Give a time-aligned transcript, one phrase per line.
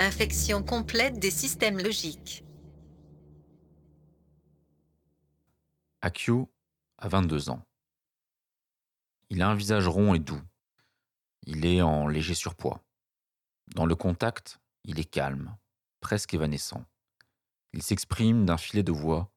[0.00, 2.44] Infection complète des systèmes logiques.
[6.02, 6.48] Akio
[6.98, 7.66] a 22 ans.
[9.28, 10.40] Il a un visage rond et doux.
[11.42, 12.80] Il est en léger surpoids.
[13.74, 15.56] Dans le contact, il est calme,
[15.98, 16.84] presque évanescent.
[17.72, 19.32] Il s'exprime d'un filet de voix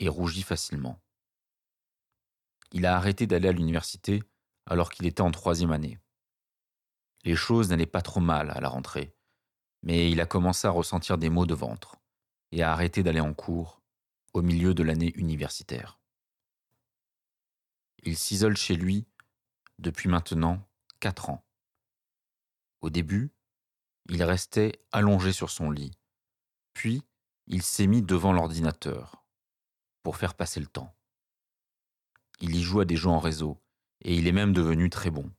[0.00, 1.00] et rougit facilement.
[2.72, 4.22] Il a arrêté d'aller à l'université
[4.66, 5.98] alors qu'il était en troisième année.
[7.24, 9.16] Les choses n'allaient pas trop mal à la rentrée,
[9.82, 11.96] mais il a commencé à ressentir des maux de ventre
[12.52, 13.80] et a arrêté d'aller en cours
[14.32, 15.98] au milieu de l'année universitaire.
[18.04, 19.06] Il s'isole chez lui
[19.78, 20.66] depuis maintenant
[21.00, 21.44] quatre ans.
[22.80, 23.32] Au début,
[24.08, 25.96] il restait allongé sur son lit,
[26.74, 27.02] puis
[27.46, 29.24] il s'est mis devant l'ordinateur
[30.02, 30.94] pour faire passer le temps.
[32.40, 33.60] Il y joue à des jeux en réseau
[34.00, 35.30] et il est même devenu très bon.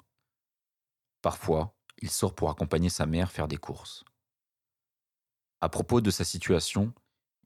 [1.22, 4.06] Parfois, il sort pour accompagner sa mère faire des courses.
[5.64, 6.94] À propos de sa situation,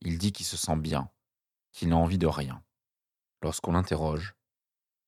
[0.01, 1.11] il dit qu'il se sent bien,
[1.71, 2.63] qu'il n'a envie de rien.
[3.43, 4.33] Lorsqu'on l'interroge,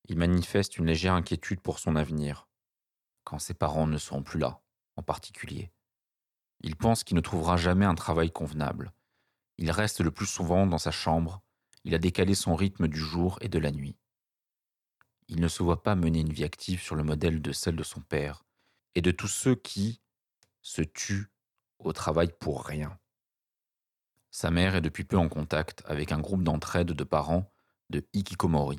[0.04, 2.46] il manifeste une légère inquiétude pour son avenir,
[3.24, 4.62] quand ses parents ne seront plus là,
[4.94, 5.72] en particulier.
[6.60, 8.92] Il pense qu'il ne trouvera jamais un travail convenable.
[9.58, 11.42] Il reste le plus souvent dans sa chambre,
[11.82, 13.98] il a décalé son rythme du jour et de la nuit.
[15.26, 17.82] Il ne se voit pas mener une vie active sur le modèle de celle de
[17.82, 18.44] son père
[18.94, 20.00] et de tous ceux qui
[20.62, 21.32] se tuent
[21.80, 22.98] au travail pour rien.
[24.30, 27.52] Sa mère est depuis peu en contact avec un groupe d'entraide de parents
[27.90, 28.78] de Hikikomori.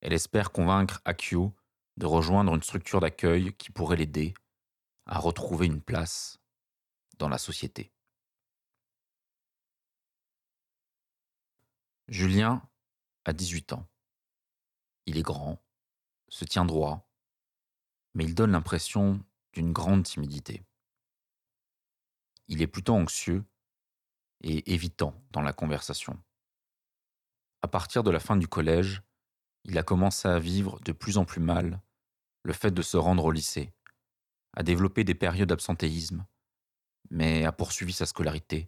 [0.00, 1.54] Elle espère convaincre Akio
[1.96, 4.34] de rejoindre une structure d'accueil qui pourrait l'aider
[5.06, 6.38] à retrouver une place
[7.18, 7.92] dans la société.
[12.08, 12.62] Julien
[13.24, 13.86] a 18 ans.
[15.06, 15.62] Il est grand,
[16.28, 17.08] se tient droit,
[18.14, 20.64] mais il donne l'impression d'une grande timidité.
[22.50, 23.44] Il est plutôt anxieux
[24.42, 26.20] et évitant dans la conversation.
[27.62, 29.02] À partir de la fin du collège,
[29.62, 31.80] il a commencé à vivre de plus en plus mal
[32.42, 33.72] le fait de se rendre au lycée,
[34.52, 36.26] à développer des périodes d'absentéisme,
[37.10, 38.66] mais a poursuivi sa scolarité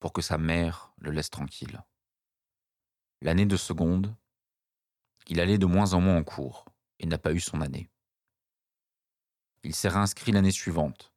[0.00, 1.84] pour que sa mère le laisse tranquille.
[3.22, 4.12] L'année de seconde,
[5.28, 6.64] il allait de moins en moins en cours
[6.98, 7.88] et n'a pas eu son année.
[9.62, 11.12] Il s'est réinscrit l'année suivante,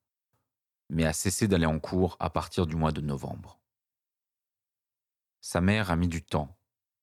[0.89, 3.59] mais a cessé d'aller en cours à partir du mois de novembre.
[5.41, 6.57] Sa mère a mis du temps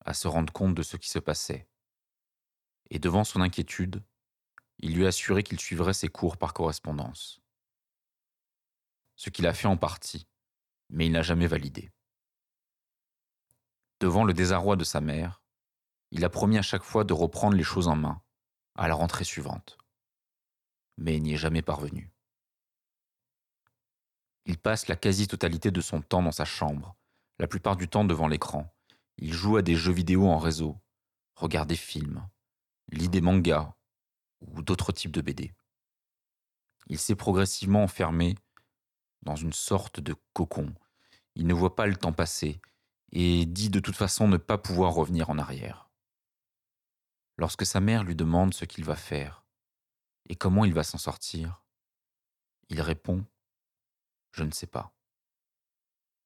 [0.04, 1.68] à se rendre compte de ce qui se passait,
[2.90, 4.04] et devant son inquiétude,
[4.78, 7.40] il lui a assuré qu'il suivrait ses cours par correspondance.
[9.16, 10.28] Ce qu'il a fait en partie,
[10.90, 11.90] mais il n'a jamais validé.
[14.00, 15.42] Devant le désarroi de sa mère,
[16.10, 18.22] il a promis à chaque fois de reprendre les choses en main
[18.74, 19.78] à la rentrée suivante.
[20.98, 22.12] Mais il n'y est jamais parvenu.
[24.46, 26.96] Il passe la quasi-totalité de son temps dans sa chambre,
[27.38, 28.72] la plupart du temps devant l'écran.
[29.18, 30.78] Il joue à des jeux vidéo en réseau,
[31.34, 32.28] regarde des films,
[32.92, 33.74] lit des mangas
[34.40, 35.52] ou d'autres types de BD.
[36.86, 38.36] Il s'est progressivement enfermé
[39.22, 40.72] dans une sorte de cocon.
[41.34, 42.60] Il ne voit pas le temps passer
[43.10, 45.90] et dit de toute façon ne pas pouvoir revenir en arrière.
[47.36, 49.44] Lorsque sa mère lui demande ce qu'il va faire
[50.28, 51.64] et comment il va s'en sortir,
[52.68, 53.18] il répond⁇
[54.36, 54.92] Je ne sais pas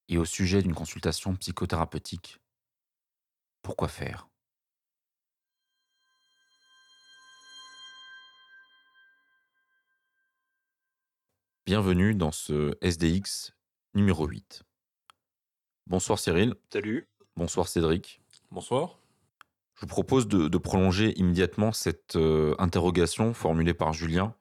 [0.13, 2.41] ⁇Et au sujet d'une consultation psychothérapeutique,
[3.63, 4.29] pourquoi faire?
[11.65, 13.53] Bienvenue dans ce SDX
[13.95, 14.65] numéro 8.
[15.87, 16.57] Bonsoir Cyril.
[16.73, 17.09] Salut.
[17.37, 18.21] Bonsoir Cédric.
[18.51, 18.99] Bonsoir.
[19.77, 24.35] Je vous propose de, de prolonger immédiatement cette euh, interrogation formulée par Julien,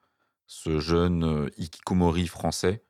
[0.48, 2.84] ce jeune euh, Ikikomori français,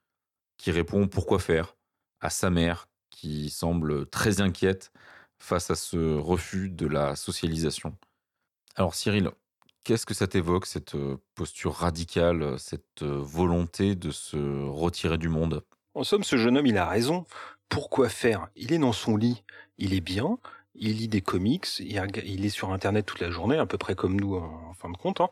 [0.60, 1.76] qui répond pourquoi faire
[2.20, 4.92] à sa mère, qui semble très inquiète
[5.40, 7.98] face à ce refus de la socialisation.
[8.76, 9.32] Alors Cyril,
[9.84, 15.30] qu'est-ce que ça t'évoque, cette euh, posture radicale, cette euh, volonté de se retirer du
[15.30, 15.64] monde?
[15.96, 17.26] En somme, ce jeune homme, il a raison.
[17.70, 18.50] Pourquoi faire?
[18.56, 19.44] Il est dans son lit,
[19.78, 20.38] il est bien,
[20.76, 24.20] il lit des comics, il, est sur Internet toute la journée, à peu près comme
[24.20, 25.30] nous en, en fin de compte, hein.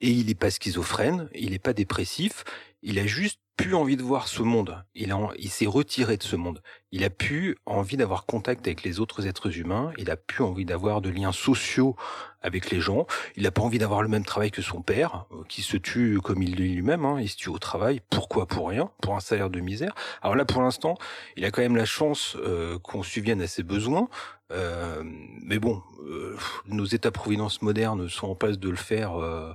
[0.00, 2.44] et il n'est pas schizophrène, il n'est pas dépressif,
[2.82, 4.82] il a juste plus envie de voir ce monde.
[4.94, 5.12] Il,
[5.50, 6.62] s'est retiré de ce monde.
[6.90, 9.92] Il a plus envie d'avoir contact avec les autres êtres humains.
[9.98, 11.96] Il a plus envie d'avoir de liens sociaux
[12.40, 13.06] avec les gens.
[13.36, 16.20] Il n'a pas envie d'avoir le même travail que son père, euh, qui se tue
[16.22, 17.04] comme il dit lui-même.
[17.04, 17.20] hein.
[17.20, 18.00] Il se tue au travail.
[18.10, 18.46] Pourquoi?
[18.46, 18.90] Pour rien.
[19.00, 19.94] Pour un salaire de misère.
[20.22, 20.96] Alors là, pour l'instant,
[21.36, 24.08] il a quand même la chance euh, qu'on subvienne à ses besoins.
[24.52, 25.02] Euh,
[25.42, 29.54] mais bon, euh, nos États-providence modernes sont en passe de le faire euh,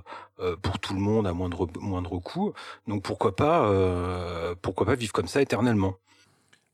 [0.62, 2.52] pour tout le monde à moindre moindre coût.
[2.86, 5.94] Donc pourquoi pas, pourquoi pas vivre comme ça éternellement?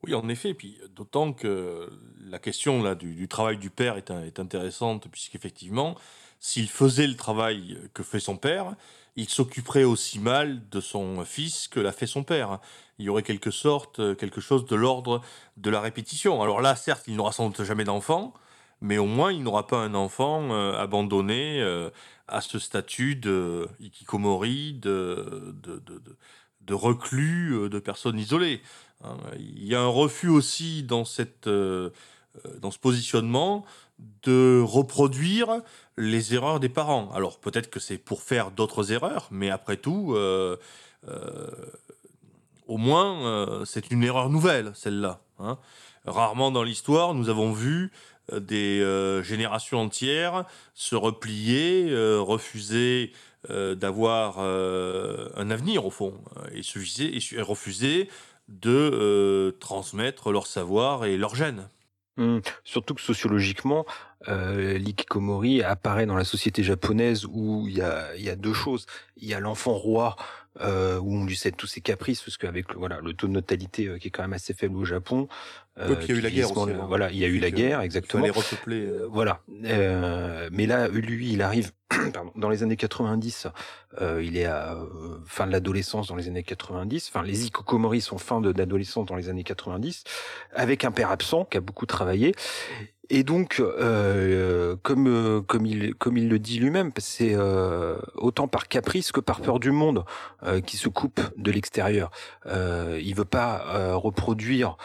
[0.04, 1.90] Oui, en effet, puis d'autant que
[2.20, 5.96] la question là du, du travail du père est, est intéressante, puisqu'effectivement,
[6.40, 8.74] s'il faisait le travail que fait son père,
[9.16, 12.58] il s'occuperait aussi mal de son fils que l'a fait son père.
[12.98, 15.20] Il y aurait quelque sorte, euh, quelque chose de l'ordre
[15.56, 16.42] de la répétition.
[16.42, 18.34] Alors là, certes, il n'aura sans doute jamais d'enfant,
[18.80, 21.90] mais au moins il n'aura pas un enfant euh, abandonné euh,
[22.28, 25.82] à ce statut de hikikomori, de, de,
[26.60, 28.62] de, reclus, de personne isolée.
[29.04, 33.64] Hein, Il y a un refus aussi dans, cette, dans ce positionnement
[33.98, 35.60] de reproduire
[35.96, 37.10] les erreurs des parents.
[37.14, 40.56] Alors peut-être que c'est pour faire d'autres erreurs, mais après tout, euh,
[41.08, 41.50] euh,
[42.66, 45.20] au moins, euh, c'est une erreur nouvelle, celle-là.
[45.38, 45.58] hein.
[46.06, 47.90] Rarement dans l'histoire, nous avons vu
[48.30, 48.80] des
[49.22, 50.44] générations entières
[50.74, 51.88] se replier,
[52.18, 53.12] refuser
[53.48, 56.12] d'avoir un avenir, au fond,
[56.52, 56.60] et,
[57.40, 58.10] refuser
[58.48, 61.68] de transmettre leur savoir et leur gène.
[62.16, 63.84] Hum, Surtout que sociologiquement,
[64.28, 68.52] euh, l'ikikomori apparaît dans la société japonaise où il y a, il y a deux
[68.54, 68.86] choses.
[69.16, 70.14] Il y a l'enfant roi
[70.60, 73.86] euh, où on lui cède tous ses caprices parce qu'avec voilà le taux de natalité
[73.88, 75.28] euh, qui est quand même assez faible au Japon.
[75.78, 76.84] euh, Oui, puis il y a eu la guerre aussi, hein.
[76.86, 78.22] Voilà, il y a eu la guerre Il exactement.
[78.22, 78.86] fallait repeupler.
[78.86, 79.40] euh, Euh, voilà.
[79.64, 81.72] Euh, mais là, lui, il arrive
[82.14, 83.48] pardon, dans les années 90.
[84.00, 87.08] euh, il est à euh, fin de l'adolescence dans les années 90.
[87.12, 90.04] Enfin, les Ikokomori sont fin de- d'adolescence dans les années 90,
[90.54, 92.34] avec un père absent qui a beaucoup travaillé.
[93.10, 98.48] Et donc, euh, comme euh, comme il comme il le dit lui-même, c'est euh, autant
[98.48, 100.04] par caprice que par peur du monde
[100.42, 102.10] euh, qui se coupe de l'extérieur.
[102.46, 104.76] Euh, il veut pas euh, reproduire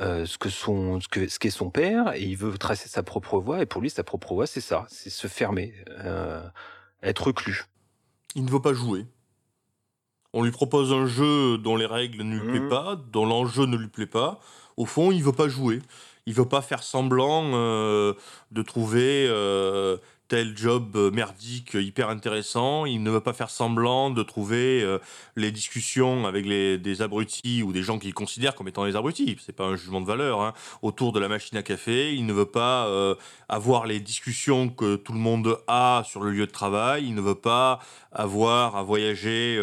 [0.00, 3.02] euh, ce que son ce que ce qu'est son père et il veut tracer sa
[3.04, 6.42] propre voie et pour lui sa propre voie c'est ça c'est se fermer euh,
[7.02, 7.64] être reclus
[8.34, 9.06] il ne veut pas jouer.
[10.34, 12.50] On lui propose un jeu dont les règles ne lui Mhm.
[12.50, 14.40] plaisent pas, dont l'enjeu ne lui plaît pas.
[14.76, 15.80] Au fond, il veut pas jouer.
[16.28, 18.12] Il veut pas faire semblant euh,
[18.50, 19.96] de trouver euh,
[20.28, 22.84] tel job euh, merdique euh, hyper intéressant.
[22.84, 24.98] Il ne veut pas faire semblant de trouver euh,
[25.36, 29.36] les discussions avec les, des abrutis ou des gens qu'il considère comme étant des abrutis.
[29.44, 30.42] C'est pas un jugement de valeur.
[30.42, 30.52] hein,
[30.82, 32.14] autour de la machine à café.
[32.14, 32.88] Il ne veut pas
[33.48, 37.06] avoir les discussions que tout le monde a sur le lieu de travail.
[37.06, 37.80] Il ne veut pas
[38.12, 39.58] avoir à voyager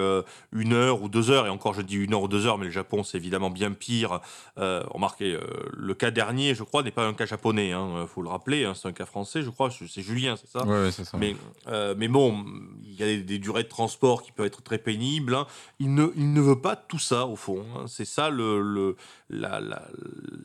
[0.51, 1.45] une heure ou deux heures.
[1.45, 3.71] Et encore, je dis une heure ou deux heures, mais le Japon, c'est évidemment bien
[3.71, 4.19] pire.
[4.57, 5.37] Remarquez,
[5.73, 7.69] le cas dernier, je crois, n'est pas un cas japonais.
[7.69, 8.65] Il faut le rappeler.
[8.65, 9.69] hein, c'est un cas français, je crois.
[9.71, 11.17] C'est Julien, c'est ça Ouais, ouais, c'est ça.
[11.17, 11.35] mais,
[11.67, 12.45] euh, mais bon,
[12.83, 15.35] il y a des, des durées de transport qui peuvent être très pénibles.
[15.35, 15.47] hein.
[15.79, 17.65] Il, ne, il ne veut pas tout ça, au fond.
[17.75, 17.85] hein.
[17.87, 18.95] C'est ça le, le-
[19.29, 19.87] la, la-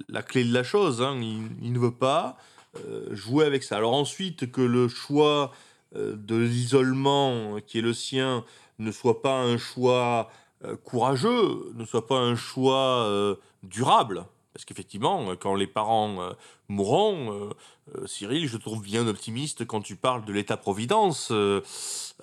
[0.08, 1.00] la clé de la chose.
[1.02, 1.16] hein.
[1.20, 2.36] Il, il ne veut pas
[2.86, 3.76] euh, jouer avec ça.
[3.76, 5.52] Alors ensuite, que le choix
[5.96, 8.44] euh, de l'isolement qui est le sien
[8.78, 10.30] ne soit pas un choix
[10.84, 13.08] courageux, ne soit pas un choix
[13.62, 14.24] durable.
[14.52, 16.32] Parce qu'effectivement, quand les parents euh,
[16.68, 17.50] mourront, euh,
[17.96, 21.28] euh, Cyril, je trouve bien optimiste quand tu parles de l'État-providence.
[21.30, 21.62] Euh,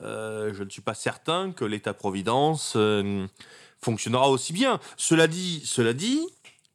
[0.02, 3.26] euh, je ne suis pas certain que l'État-providence euh,
[3.80, 4.80] fonctionnera aussi bien.
[4.98, 6.20] Cela dit, cela dit,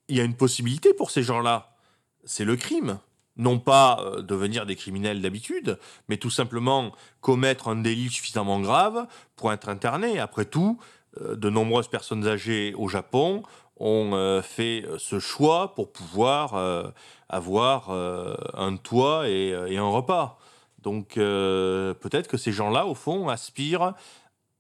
[0.09, 1.77] il y a une possibilité pour ces gens-là.
[2.25, 2.99] C'est le crime.
[3.37, 5.79] Non pas euh, devenir des criminels d'habitude,
[6.09, 9.07] mais tout simplement commettre un délit suffisamment grave
[9.37, 10.19] pour être interné.
[10.19, 10.79] Après tout,
[11.21, 13.43] euh, de nombreuses personnes âgées au Japon
[13.79, 16.88] ont euh, fait euh, ce choix pour pouvoir euh,
[17.29, 20.38] avoir un toit et, un repas.
[20.83, 23.95] Donc peut-être que ces gens-là, au fond, aspirent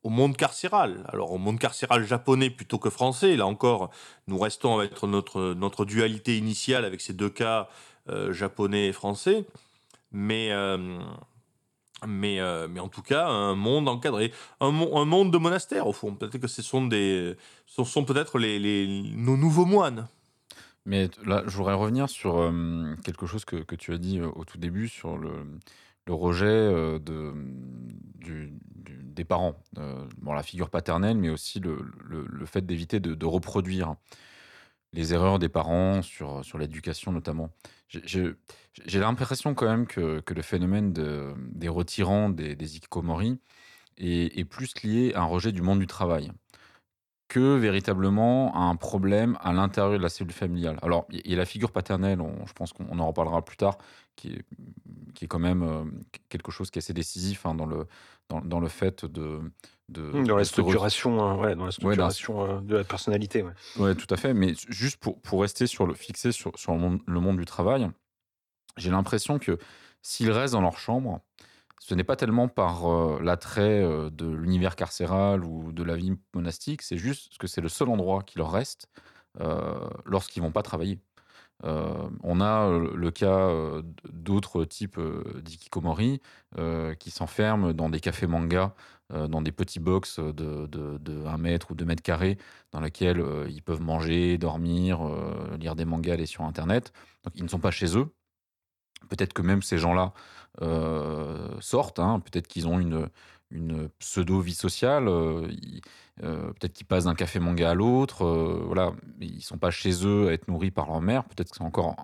[0.02, 1.04] au monde carcéral.
[1.12, 3.36] Alors au monde carcéral japonais plutôt que français.
[3.36, 3.90] Là encore,
[4.26, 7.68] nous restons avec notre, notre dualité initiale avec ces deux cas
[8.30, 9.44] japonais et français.
[10.12, 10.50] Mais,
[12.06, 14.32] mais, euh, mais en tout cas, un monde encadré.
[14.60, 16.14] Un, mon- un monde de monastères, au fond.
[16.14, 20.08] Peut-être que ce sont, des, sont peut-être les, nos nouveaux moines.
[20.84, 24.28] Mais là, je voudrais revenir sur euh, quelque chose que, que tu as dit euh,
[24.34, 25.30] au tout début sur le,
[26.06, 27.32] le rejet de,
[28.16, 28.52] du-
[28.84, 29.54] des parents.
[30.18, 33.94] Bon, la figure paternelle, mais aussi le, le- le fait d'éviter de, de reproduire
[34.94, 37.50] les erreurs des parents sur, sur l'éducation notamment.
[38.04, 38.34] J'ai-
[39.00, 42.76] l'impression quand même que, le phénomène de- des retirants des, des
[43.98, 46.32] est, plus lié à un rejet du monde du travail
[47.28, 50.78] que véritablement un problème à l'intérieur de la cellule familiale.
[50.82, 53.78] Alors, il y a la figure paternelle, je pense qu'on en reparlera plus tard,
[54.16, 54.34] qui
[55.22, 55.84] est, quand même euh,
[56.28, 57.86] quelque chose qui est assez décisif hein, dans, le,
[58.28, 59.40] dans le fait de...
[59.92, 62.76] de Mmh, Dans de la structuration, hein, ouais, dans la Ouais, dans structuration euh, de
[62.76, 63.42] la personnalité.
[63.42, 63.52] Ouais.
[63.78, 64.34] Ouais, tout à fait.
[64.34, 67.44] Mais juste pour, pour rester sur le fixé sur, sur le, monde, le monde du
[67.44, 67.88] travail,
[68.76, 69.58] j'ai l'impression que
[70.02, 71.20] s'ils restent dans leur chambre,
[71.78, 76.14] ce n'est pas tellement par euh, l'attrait euh, de l'univers carcéral ou de la vie
[76.34, 78.88] monastique, c'est juste que c'est le seul endroit qui leur reste
[80.04, 80.98] lorsqu'ils vont pas travailler.
[81.64, 85.00] Euh, on a euh, le cas euh, d'autres types
[85.42, 86.20] d'ikikomori
[86.98, 88.74] qui s'enferment dans des cafés manga,
[89.10, 92.36] dans des petits box de, de, de 1 mètre ou 2 mètres carrés,
[92.72, 95.00] dans lesquels ils peuvent manger, dormir,
[95.58, 96.92] lire des mangas, aller sur Internet.
[97.24, 98.12] Donc ils ne sont pas chez eux.
[99.08, 100.12] Peut-être que même ces gens-là
[101.60, 103.08] sortent, hein, peut-être qu'ils ont une,
[103.52, 105.48] une pseudo-vie sociale, euh,
[106.22, 110.06] euh, peut-être qu'ils passent d'un café manga à l'autre, euh, voilà, ils sont pas chez
[110.06, 111.96] eux à être nourris par leur mère, peut-être que c'est encore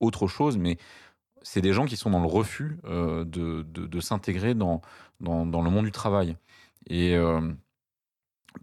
[0.00, 0.78] autre chose, mais
[1.42, 4.80] c'est des gens qui sont dans le refus euh, de, de- s'intégrer dans,
[5.20, 6.36] dans, le monde du travail.
[6.88, 7.16] Et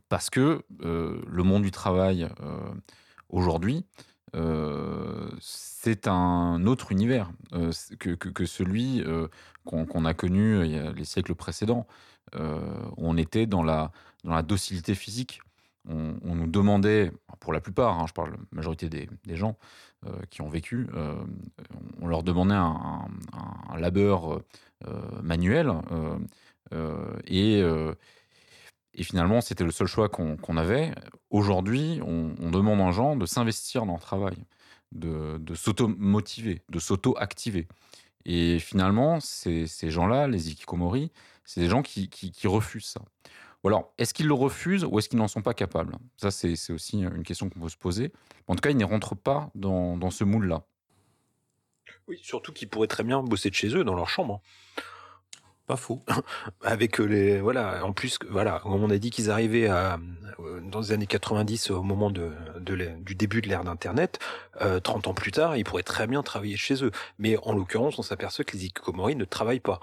[0.10, 2.30] parce que le monde du travail
[3.30, 3.86] aujourd'hui,
[5.40, 7.32] c'est un autre univers
[8.00, 9.04] que, que, celui
[9.66, 10.64] qu'on a connu
[10.94, 11.86] les siècles précédents.
[12.36, 12.60] Euh,
[12.98, 13.92] on était dans la,
[14.24, 15.42] dans la docilité physique.
[15.90, 17.12] On, nous demandait,
[17.42, 19.58] pour la plupart, hein, je parle de la majorité des, gens
[20.06, 21.14] euh, qui ont vécu, euh,
[22.02, 23.10] on leur demandait un,
[23.78, 24.42] labeur
[25.22, 25.74] manuel
[27.28, 27.62] et,
[28.94, 30.96] et finalement c'était le seul choix qu'on avait.
[31.32, 34.38] Aujourd'hui, on, on demande aux gens de s'investir dans le travail,
[34.94, 37.68] de s'auto-motiver, de s'auto-activer.
[38.26, 41.12] Et finalement, ces, gens-là, les ikikomori,
[41.46, 42.10] c'est des gens qui,
[42.46, 43.02] refusent ça.
[43.64, 45.98] Ou alors, est-ce qu'ils le refusent ou est-ce qu'ils n'en sont pas capables?
[46.18, 48.12] Ça, c'est aussi une question qu'on peut se poser.
[48.48, 50.66] En tout cas, ils n'y rentrent pas dans, dans ce moule-là.
[52.08, 54.42] Oui, surtout qu'ils pourraient très bien bosser de chez eux, dans leur chambre.
[55.66, 56.02] Pas faux.
[56.64, 59.98] Avec euh, les voilà, en plus voilà, on a dit qu'ils arrivaient à
[60.40, 64.20] euh, dans les années 90 au moment de, du début de l'ère d'internet,
[64.62, 66.92] euh, 30 ans plus tard, ils pourraient très bien travailler chez eux.
[67.20, 69.80] Mais en l'occurrence, on s'aperçoit que les hikikomori ne travaillent pas.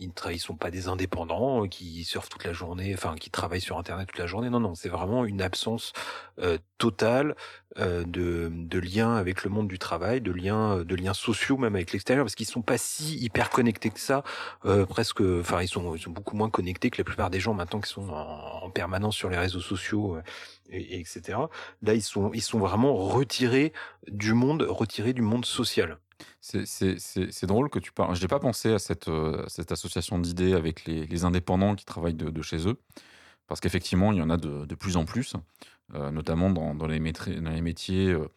[0.00, 3.14] Ils ne tra- ils sont pas des indépendants euh, qui surfent toute la journée, enfin
[3.16, 4.50] qui travaillent sur internet toute la journée.
[4.50, 5.92] Non non, c'est vraiment une absence
[6.40, 7.36] euh, totale
[7.78, 11.74] euh, de, de lien avec le monde du travail, de liens de liens sociaux même
[11.76, 14.24] avec l'extérieur parce qu'ils sont pas si hyper connectés que ça
[14.64, 17.54] euh, presque, enfin ils sont, ils sont beaucoup moins connectés que la plupart des gens
[17.54, 20.22] maintenant qui sont en, en permanence sur les réseaux sociaux, euh,
[20.70, 21.38] et, et etc.
[21.82, 23.72] Là ils sont, ils sont vraiment retirés
[24.08, 25.98] du monde, retirés du monde social.
[26.40, 28.14] C'est- C'est c'est- c'est drôle que tu parles.
[28.16, 32.14] Je n'ai pas pensé à cette, euh, cette association d'idées avec les, indépendants qui travaillent
[32.14, 32.80] de, chez eux.
[33.46, 35.34] Parce qu'effectivement, il y en a de, de plus en plus,
[35.94, 38.28] euh, notamment dans, dans les, dans les métiers euh,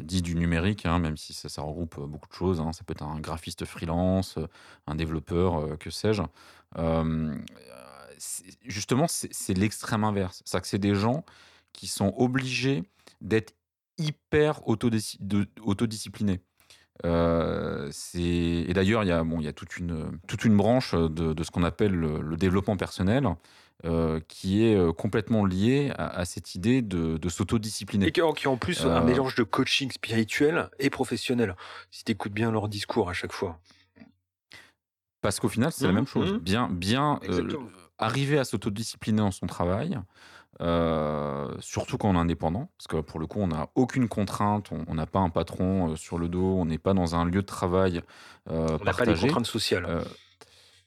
[0.00, 2.60] dits du numérique, hein, même si ça, regroupe beaucoup de choses.
[2.60, 2.72] hein.
[2.72, 4.38] Ça peut être un graphiste freelance,
[4.86, 6.22] un développeur, que sais-je.
[8.18, 10.42] C'est- justement, c'est c'est l'extrême inverse.
[10.44, 11.24] C'est-à-dire que c'est des gens
[11.72, 12.84] qui sont obligés
[13.20, 13.54] d'être
[13.98, 16.40] hyper autodisciplinés.
[17.04, 20.94] Euh, et d'ailleurs, il y a, bon, il y a toute, une, toute une branche
[20.94, 23.28] de, de ce qu'on appelle le, le développement personnel
[23.84, 28.06] euh, qui est euh, complètement liée à, à cette idée de, de s'autodiscipliner.
[28.06, 31.56] Et qui, qui ont en plus un Euh, mélange de coaching spirituel et professionnel.
[31.90, 33.58] Si t'écoutes bien leur discours à chaque fois.
[35.20, 36.32] Parce qu'au final, c'est la Mhm, même chose.
[36.32, 36.38] mhm.
[36.38, 37.56] Bien, bien euh,
[37.98, 39.98] arriver à s'autodiscipliner dans son travail,
[40.60, 44.70] euh, surtout quand on est indépendant, parce que pour le coup, on n'a aucune contrainte,
[44.86, 47.40] on n'a pas un patron euh, sur le dos, on n'est pas dans un lieu
[47.40, 48.02] de travail
[48.50, 49.86] euh, On n'a pas les contraintes sociales.
[49.88, 50.04] Euh,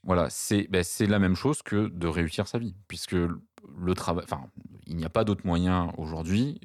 [0.04, 4.24] voilà, c'est ben, c'est la même chose que de réussir sa vie, puisque le travail,
[4.24, 4.46] enfin,
[4.86, 6.60] il n'y a pas d'autre moyen aujourd'hui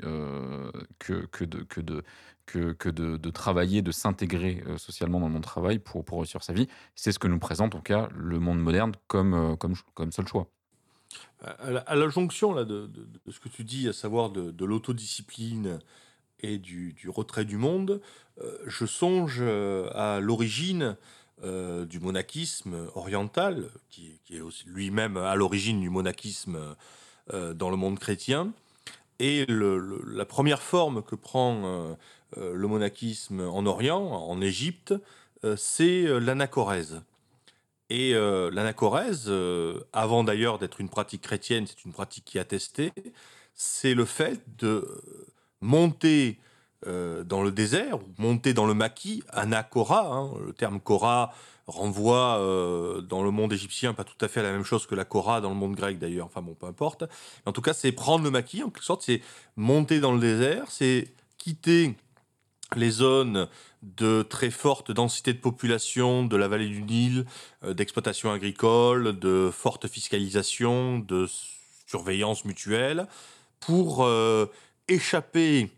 [0.99, 2.05] que, que, de, que, de,
[2.45, 6.19] que, que de, de travailler, de s'intégrer socialement dans le monde du travail pour, pour
[6.19, 6.69] réussir sa vie.
[6.95, 10.29] C'est ce que nous présente en tout cas le monde moderne comme, comme, comme seul
[10.29, 10.51] choix.
[11.43, 12.91] À la, jonction là, de,
[13.31, 15.79] ce que tu dis, à savoir de, l'autodiscipline
[16.41, 18.01] et du, retrait du monde,
[18.43, 20.97] euh, je songe euh, à l'origine
[21.43, 26.59] euh, du monachisme oriental, qui, est lui-même à l'origine du monachisme
[27.55, 28.53] dans le monde chrétien.
[29.19, 31.97] Et la première forme que prend
[32.37, 34.95] le monachisme en Orient, en Égypte,
[35.57, 37.03] c'est l'anachorèse.
[37.91, 42.41] Et euh, l'anachorèse, euh, avant d'ailleurs d'être une pratique chrétienne, c'est une pratique qui est
[42.41, 42.93] attestée,
[43.53, 44.87] c'est le fait de
[45.61, 46.39] monter
[46.87, 51.35] euh, dans le désert, ou monter dans le maquis, anakora, hein, le terme kora
[51.67, 52.39] renvoie
[53.09, 55.51] dans le monde égyptien pas tout à fait la même chose que la kora dans
[55.51, 57.05] le monde grec d'ailleurs, enfin bon, peu importe.
[57.47, 59.23] En tout cas, c'est prendre le maquis, en quelque sorte, c'est
[59.55, 61.95] monter dans le désert, c'est quitter
[62.77, 63.49] les zones
[63.83, 67.25] de très forte densité de population de la vallée du Nil,
[67.65, 71.27] euh, d'exploitation agricole, de forte fiscalisation, de
[71.87, 73.07] surveillance mutuelle,
[73.59, 74.47] pour euh,
[74.89, 75.71] échapper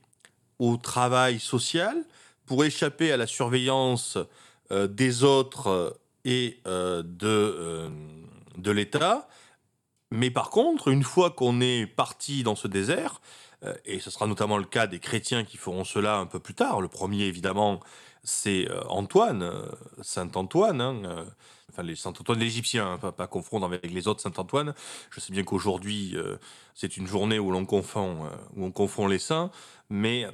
[0.58, 2.04] au travail social,
[2.46, 4.18] pour échapper à la surveillance
[4.70, 7.90] euh, des autres et de,
[8.56, 9.28] de l'État.
[10.12, 13.20] Mais par contre, une fois qu'on est parti dans ce désert,
[13.84, 16.80] et ce sera notamment le cas des chrétiens qui feront cela un peu plus tard,
[16.80, 17.80] le premier évidemment
[18.24, 19.66] c'est euh, Antoine, euh,
[20.00, 21.24] Saint Antoine, hein, euh,
[21.70, 24.74] enfin Saint Antoine l'Égyptien, hein, pas, pas confondre avec les autres Saint Antoine.
[25.10, 26.36] Je sais bien qu'aujourd'hui euh,
[26.74, 29.50] c'est une journée où l'on confond, euh, où on confond les saints,
[29.90, 30.26] mais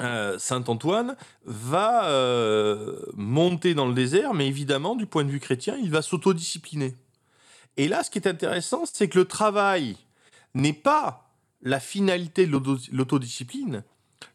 [0.00, 5.40] euh, Saint Antoine va euh, monter dans le désert, mais évidemment du point de vue
[5.40, 6.94] chrétien, il va s'autodiscipliner.
[7.76, 9.96] Et là, ce qui est intéressant, c'est que le travail
[10.54, 11.29] n'est pas
[11.62, 13.84] la finalité de l'auto- l'autodiscipline,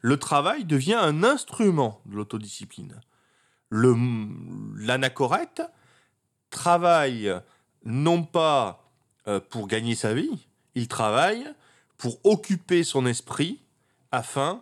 [0.02, 3.02] le travail devient un instrument de l'autodiscipline.
[3.72, 5.62] L'anachorète
[6.50, 7.34] travaille
[7.84, 8.90] non pas
[9.28, 11.46] euh, pour gagner sa vie, il travaille
[11.98, 13.62] pour occuper son esprit
[14.12, 14.62] afin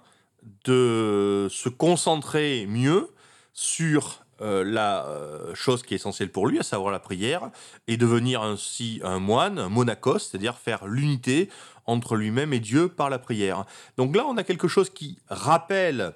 [0.66, 3.10] de se concentrer mieux
[3.54, 7.52] sur euh, la euh, chose qui est essentielle pour lui, à savoir la prière,
[7.88, 11.50] et devenir ainsi un moine, un monacos, c'est-à-dire faire l'unité
[11.86, 13.66] entre lui-même et Dieu par la prière.
[13.98, 16.14] Donc là, on a quelque chose qui rappelle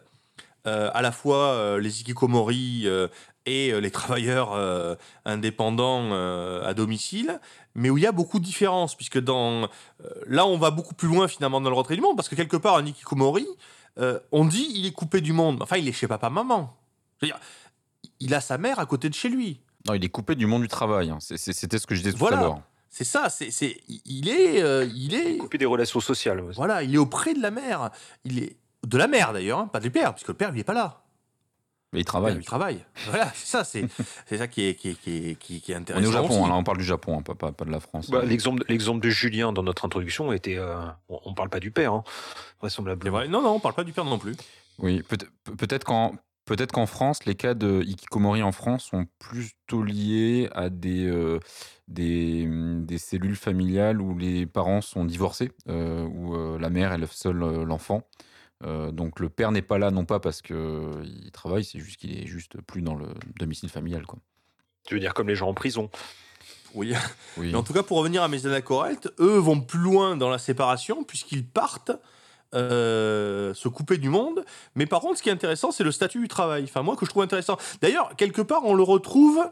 [0.65, 3.07] euh, à la fois euh, les ikikomori euh,
[3.45, 4.57] et les travailleurs
[5.23, 7.39] indépendants à domicile,
[7.75, 9.69] mais où il y a beaucoup de différences, puisque dans,
[10.25, 12.57] là, on va beaucoup plus loin finalement dans le retrait du monde, parce que quelque
[12.57, 13.47] part, un ikikomori,
[14.33, 15.63] on dit il est coupé du monde.
[15.63, 16.75] Enfin, il est chez papa-maman.
[18.19, 19.61] Il a sa mère à côté de chez lui.
[19.87, 21.09] Non, il est coupé du monde du travail.
[21.09, 21.19] hein.
[21.21, 22.37] C'était ce que je disais tout Voilà.
[22.37, 22.61] à l'heure.
[22.89, 26.39] C'est ça, c'est, c'est, il est, euh, il est, Couper des relations sociales.
[26.41, 26.53] ouais.
[26.55, 27.91] voilà, il est auprès de la mère.
[28.23, 30.63] Il est de la mère d'ailleurs, hein, pas du père, puisque le père il est
[30.63, 31.03] pas là.
[31.93, 32.35] Mais il travaille.
[32.37, 32.83] il travaille.
[33.07, 33.85] Voilà, c'est ça, c'est,
[34.25, 36.05] c'est ça qui est, qui est, qui est, qui est- qui est On intéressant.
[36.05, 36.43] est au Japon, aussi.
[36.43, 38.09] hein, là on parle du Japon, hein, pas, pas, pas de la France.
[38.09, 40.57] Bah, L'exemple l'exemple de Julien dans notre introduction était.
[40.57, 40.75] euh,
[41.09, 42.03] on, on parle pas du père, hein,
[42.59, 43.17] vraisemblablement.
[43.17, 43.27] vrai.
[43.27, 44.35] Non, non, on parle pas du père non plus.
[44.79, 45.17] Oui, peut-
[45.57, 46.13] peut-être qu'en
[46.47, 51.39] peut-être qu'en France, les cas de hikikomori en France sont plutôt liés à des, euh,
[51.87, 56.91] des, hum, des cellules familiales où les parents sont divorcés, euh, où euh, la mère
[56.93, 58.01] élève seule euh, l'enfant.
[58.63, 62.17] Euh, donc le père n'est pas là, non pas parce qu'il travaille, c'est juste qu'il
[62.17, 63.07] est juste plus dans le
[63.37, 64.07] domicile familial.
[64.07, 64.17] Quoi.
[64.87, 65.91] Tu veux dire comme les gens en prison.
[66.73, 66.93] Oui.
[67.37, 67.51] Oui.
[67.51, 70.37] Mais en tout cas, pour revenir à mes anachorètes, eux vont plus loin dans la
[70.37, 71.91] séparation puisqu'ils partent
[72.55, 74.45] euh, se couper du monde.
[74.75, 76.63] Mais par contre, ce qui est intéressant, c'est le statut du travail.
[76.63, 77.57] Enfin, moi, que je trouve intéressant.
[77.81, 79.45] D'ailleurs, quelque part, on le retrouve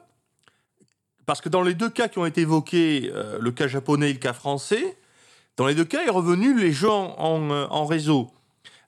[1.25, 4.13] parce que dans les deux cas qui ont été évoqués, euh, le cas japonais et
[4.13, 4.97] le cas français,
[5.57, 8.31] dans les deux cas est revenu les jeux en, réseau.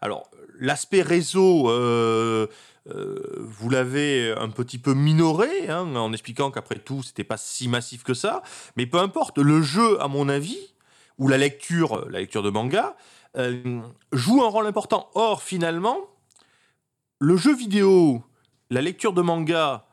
[0.01, 2.47] Alors, l'aspect réseau, euh,
[2.85, 8.03] vous l'avez un petit peu minoré, hein, en expliquant qu'après tout, c'était pas si massif
[8.03, 8.43] que ça.
[8.75, 10.73] Mais peu importe, le jeu, à mon avis,
[11.17, 12.95] ou la lecture, la lecture de manga,
[13.37, 15.09] euh, joue un rôle important.
[15.13, 15.97] Or, finalement,
[17.19, 18.23] le jeu vidéo,
[18.69, 19.85] la lecture de manga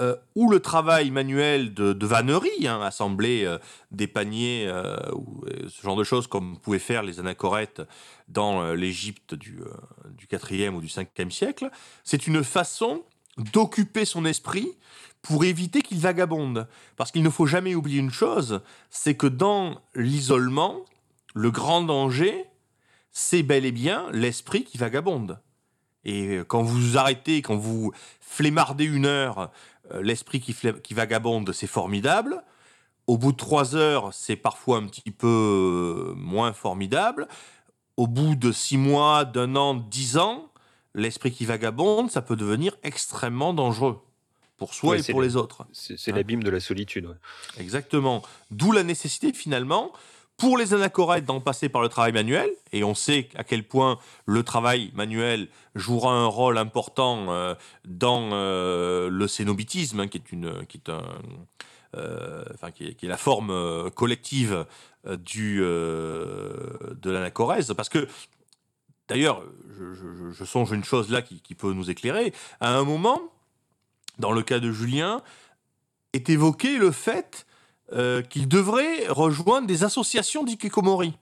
[0.00, 3.58] euh, ou le travail manuel de, de vannerie, hein, assembler euh,
[3.92, 4.68] des paniers
[5.14, 7.82] ou ce genre de choses comme pouvaient faire les anachorètes
[8.26, 9.60] dans l'Égypte du,
[10.16, 11.70] du 4e ou du 5e siècle,
[12.02, 13.04] c'est une façon
[13.36, 14.68] d'occuper son esprit
[15.22, 16.68] pour éviter qu'il vagabonde.
[16.96, 20.84] Parce qu'il ne faut jamais oublier une chose, c'est que dans l'isolement,
[21.34, 22.46] le grand danger,
[23.16, 25.38] c'est bel et bien l'esprit qui vagabonde.
[26.04, 29.50] Et euh, quand vous vous arrêtez, quand vous flémardez une heure,
[29.92, 32.42] euh, l'esprit qui, qui vagabonde, c'est formidable.
[33.06, 37.28] Au bout de trois heures, c'est parfois un petit peu euh, moins formidable.
[37.96, 40.50] Au bout de six mois, d'un an, dix ans,
[40.94, 44.00] l'esprit qui vagabonde, ça peut devenir extrêmement dangereux
[44.56, 45.66] pour soi Ouais, et pour le- les autres.
[45.72, 46.16] C'est c'est Hein.
[46.16, 47.06] l'abîme de la solitude.
[47.06, 47.16] ouais.
[47.58, 48.22] Exactement.
[48.50, 49.92] D'où la nécessité finalement
[50.36, 53.98] pour les anachorètes d'en passer par le travail manuel, et on sait à quel point
[54.26, 60.32] le travail manuel jouera un rôle important euh, dans euh, le cénobitisme, hein, qui est
[60.32, 61.04] une, qui est un,
[61.96, 62.44] euh,
[62.74, 64.66] qui est, la forme collective
[65.06, 68.08] du de l'anachorèse, parce que
[69.08, 69.42] d'ailleurs,
[69.78, 72.32] je, je- je songe une chose là qui peut nous éclairer.
[72.60, 73.20] À un moment,
[74.18, 75.22] dans le cas de Julien,
[76.12, 77.46] est évoqué le fait
[77.92, 81.18] euh, qu'il devrait rejoindre des associations d'ikikomori.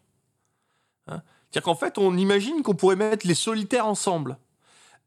[1.09, 1.23] Hein?
[1.51, 4.39] C'est-à-dire qu'en fait, on imagine qu'on pourrait mettre les solitaires ensemble.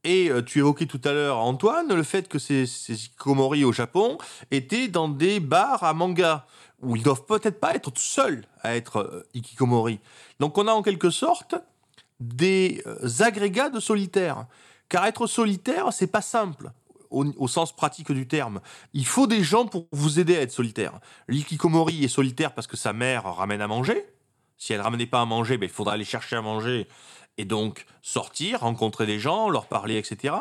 [0.04, 4.18] Et euh, tu évoquais tout à l'heure, Antoine, le fait que ces, hikikomori au Japon
[4.52, 6.46] étaient dans des bars à manga,
[6.82, 10.00] où ils doivent peut-être pas être seuls à être euh, hikikomori.
[10.41, 11.56] Donc on a en quelque sorte
[12.20, 12.84] des
[13.20, 14.46] agrégats de solitaires.
[14.89, 16.72] Car être solitaire, c'est pas simple.
[17.10, 18.62] Au, sens pratique du terme.
[18.94, 21.00] Il faut des gens pour vous aider à être solitaire.
[21.28, 24.06] L'ikikomori est solitaire parce que sa mère ramène à manger.
[24.58, 26.88] Si elle ramenait pas à manger, ben, il faudra aller chercher à manger
[27.38, 30.34] et donc sortir, rencontrer des gens, leur parler, etc.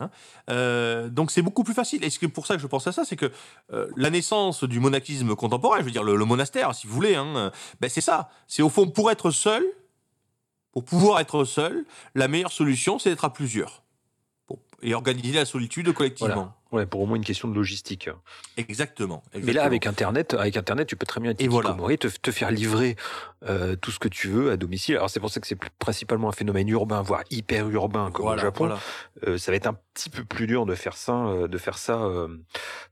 [0.00, 0.10] Hein
[0.48, 2.04] Euh, donc c'est beaucoup plus facile.
[2.04, 3.30] Et c'est pour ça que je pense à ça, c'est que
[3.72, 7.52] euh, la naissance du monachisme contemporain, je veux dire le, monastère, si vous voulez, hein,
[7.80, 8.30] ben, c'est ça.
[8.46, 9.64] C'est au fond pour être seul,
[10.72, 13.82] pour pouvoir être seul, la meilleure solution, c'est d'être à plusieurs
[14.82, 16.34] et organiser la solitude collectivement.
[16.34, 16.54] Voilà.
[16.70, 18.10] Ouais, pour au moins une question de logistique.
[18.58, 21.74] Exactement, Mais là, avec Internet, avec Internet, tu peux très bien Et voilà.
[21.98, 22.96] te, te faire livrer
[23.48, 24.96] euh, tout ce que tu veux à domicile.
[24.96, 28.42] Alors c'est pour ça que c'est principalement un phénomène urbain, voire hyper urbain, comme Voilà,
[28.42, 28.66] au Japon.
[28.66, 28.80] voilà.
[29.26, 31.78] Euh, ça va être un petit peu plus dur de faire ça, euh, de faire
[31.78, 32.06] ça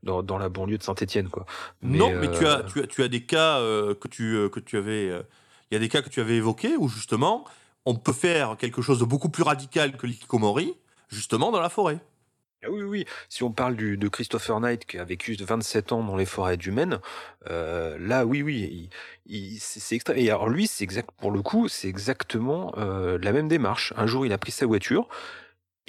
[0.01, 1.45] dans, dans la banlieue de Saint-Étienne, quoi.
[1.83, 5.07] non, mais tu as, tu as, tu as des cas que tu, que tu avais.
[5.69, 7.45] Il y a des cas que tu avais évoqués où justement,
[7.85, 10.75] on peut faire quelque chose de beaucoup plus radical que l'ikikomori,
[11.09, 11.99] justement dans la forêt.
[12.63, 13.05] Ah oui, oui.
[13.29, 16.57] Si on parle du, de Christopher Knight qui a vécu 27 ans dans les forêts
[16.57, 16.99] du Maine,
[17.49, 18.89] euh, là, oui, oui,
[19.27, 20.15] il, il- c'est extra.
[20.17, 21.11] Et alors lui, c'est exact.
[21.19, 23.93] Pour le coup, c'est exactement euh, la même démarche.
[23.95, 25.07] Un jour, il a pris sa voiture.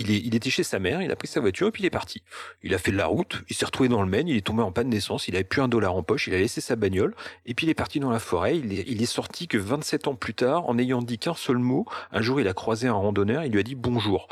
[0.00, 1.86] Il, est, il était chez sa mère, il a pris sa voiture et puis il
[1.86, 2.22] est parti.
[2.62, 4.62] Il a fait de la route, il s'est retrouvé dans le Maine, il est tombé
[4.62, 7.16] en panne d'essence, il avait plus un dollar en poche, il a laissé sa bagnole
[7.46, 8.58] et puis il est parti dans la forêt.
[8.58, 11.58] Il est, il est sorti que 27 ans plus tard, en n'ayant dit qu'un seul
[11.58, 11.84] mot.
[12.12, 14.28] Un jour, il a croisé un randonneur, il lui a dit bonjour.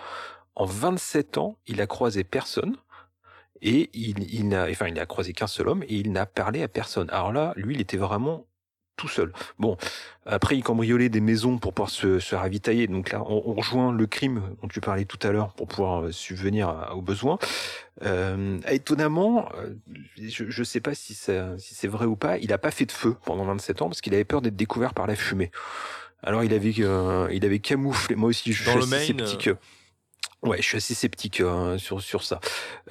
[0.56, 2.76] En 27 ans, il a croisé personne.
[3.62, 6.62] Et il, il n'a, enfin, il n'a croisé qu'un seul homme et il n'a parlé
[6.62, 7.08] à personne.
[7.10, 8.46] Alors là, lui, il était vraiment
[8.96, 9.32] tout seul.
[9.58, 9.76] Bon,
[10.26, 12.86] après, il cambriolait des maisons pour pouvoir se, se ravitailler.
[12.86, 16.04] Donc là, on, on rejoint le crime dont tu parlais tout à l'heure pour pouvoir
[16.04, 17.38] euh, subvenir à- aux besoins.
[18.02, 19.74] Euh, étonnamment, euh,
[20.18, 22.86] je ne sais pas si, ça- si c'est vrai ou pas, il n'a pas fait
[22.86, 25.50] de feu pendant 27 ans parce qu'il avait peur d'être découvert par la fumée.
[26.22, 28.16] Alors il avait, euh, il avait camouflé.
[28.16, 28.70] Moi aussi, je suis
[29.24, 29.50] sceptique.
[30.46, 32.40] Ouais, je suis assez sceptique euh, sur sur ça.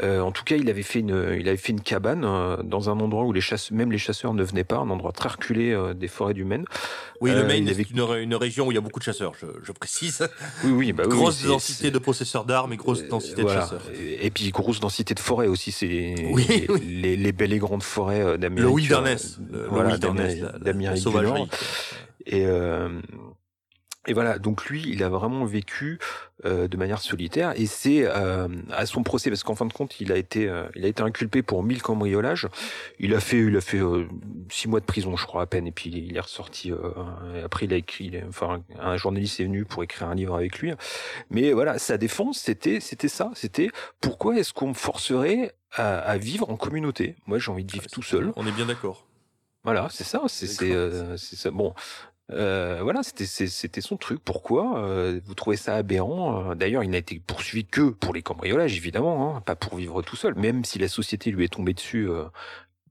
[0.04, 2.90] Euh, en tout cas, il avait fait une il avait fait une cabane euh, dans
[2.90, 5.72] un endroit où les chasse même les chasseurs ne venaient pas, un endroit très reculé
[5.72, 6.66] euh, des forêts du Maine.
[7.22, 9.00] Oui, le Maine il est avait- une, ré- une région où il y a beaucoup
[9.00, 10.28] de chasseurs, je, je précise.
[10.66, 13.62] Oui, oui, bah oui, grosse densité de possesseurs d'armes et grosse densité voilà.
[13.62, 13.82] de chasseurs.
[13.98, 16.82] Et et puis grosse densité de forêts aussi, c'est les, Oui, les, oui.
[16.86, 18.66] les, les belles et grandes forêts d'Amérique.
[18.70, 19.40] Le wilderness.
[19.50, 21.16] Le, le voilà, wilderness, d'Amérique- du.
[21.16, 21.48] Nord.
[22.26, 22.44] Et,
[24.08, 26.00] et voilà, donc lui, il a vraiment vécu
[26.46, 27.54] euh, de manière solitaire.
[27.56, 30.68] Et c'est euh, à son procès, parce qu'en fin de compte, il a été, euh,
[30.76, 32.48] il a été inculpé pour mille cambriolages.
[33.00, 34.06] Il a fait, il a fait euh,
[34.50, 35.66] six mois de prison, je crois à peine.
[35.68, 36.72] Et puis il est ressorti.
[36.72, 36.78] euh,
[37.44, 38.06] après, il a écrit.
[38.06, 40.72] il a- enfin, un journaliste est venu pour écrire un livre avec lui.
[41.30, 43.32] Mais voilà, sa défense, c'était, c'était ça.
[43.34, 43.70] C'était
[44.02, 47.16] pourquoi est-ce qu'on me forcerait à, à vivre en communauté?
[47.26, 48.32] Moi, j'ai envie de vivre tout seul.
[48.36, 49.08] On est bien d'accord.
[49.64, 51.50] Voilà, c'est ça, c'est c'est euh, c'est ça.
[51.50, 51.74] Bon,
[52.32, 54.20] euh, voilà, c'était c'était son truc.
[54.24, 58.22] Pourquoi euh, vous trouvez ça aberrant Euh, D'ailleurs, il n'a été poursuivi que pour les
[58.24, 60.34] cambriolages, évidemment, hein, pas pour vivre tout seul.
[60.36, 62.24] Même si la société lui est tombée dessus euh,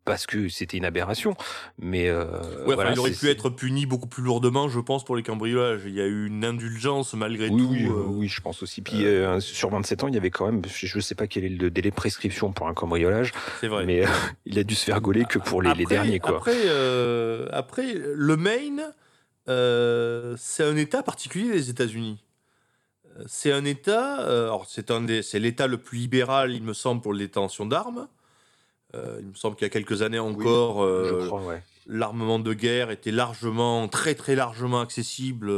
[0.04, 1.34] parce que c'était une aberration.
[1.80, 5.02] Mais euh, Ouais, enfin, voilà, il aurait pu être puni beaucoup plus lourdement, je pense,
[5.04, 5.80] pour les cambriolages.
[5.86, 7.68] Il y a eu une indulgence malgré Oui, tout.
[7.72, 8.82] oui, euh, oui, je pense aussi.
[8.82, 11.44] Puis euh, sur 27 ans, il y avait quand même, je ne sais pas quel
[11.44, 13.84] est le délai de prescription pour un cambriolage, c'est vrai.
[13.86, 14.08] mais euh,
[14.46, 16.36] il a dû se faire gauler que pour les, les derniers, quoi.
[16.36, 18.82] Après, euh, après le Maine,
[19.48, 22.22] euh, c'est un État particulier des États-Unis.
[23.18, 26.62] Euh, C'est un État, euh, alors c'est un des, c'est l'État le plus libéral, il
[26.62, 28.08] me semble, pour les d'armes.
[28.94, 31.62] Euh, il me semble qu'il y a quelques années encore, ouais.
[31.86, 35.52] l'armement de guerre était largement, très très largement accessible.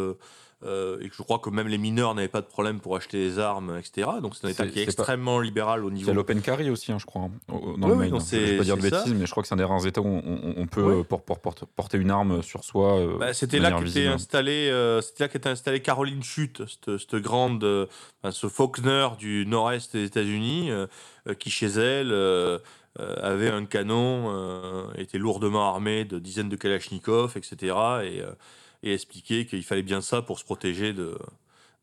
[0.64, 3.18] Euh, et que je crois que même les mineurs n'avaient pas de problème pour acheter
[3.18, 4.08] des armes, etc.
[4.22, 6.92] Donc c'est un État qui est, pas- extrêmement libéral au niveau C'est l'open carry aussi,
[6.92, 8.14] hein, je crois, hein, dans Oui, le Maine.
[8.14, 8.98] Je c'est- vais pas dire de ça.
[8.98, 11.00] bêtises, mais je crois que c'est un des rares États où on, on- on peut
[11.00, 12.98] euh, por- por- por- porter une arme sur soi.
[12.98, 17.16] euh, Bah, c'était là qu'était installé, euh, c'était là qu'était installé Caroline Chute, cette, cette
[17.16, 17.62] grande,
[18.30, 20.70] ce Faulkner du nord-est des États-Unis,
[21.38, 22.12] qui chez elle
[22.98, 27.74] avait un canon, était lourdement armé de dizaines de Kalachnikov, etc.
[28.04, 28.22] Et,
[28.87, 31.18] et expliquait qu'il fallait bien ça pour se protéger de,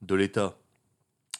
[0.02, 0.58] de l'État.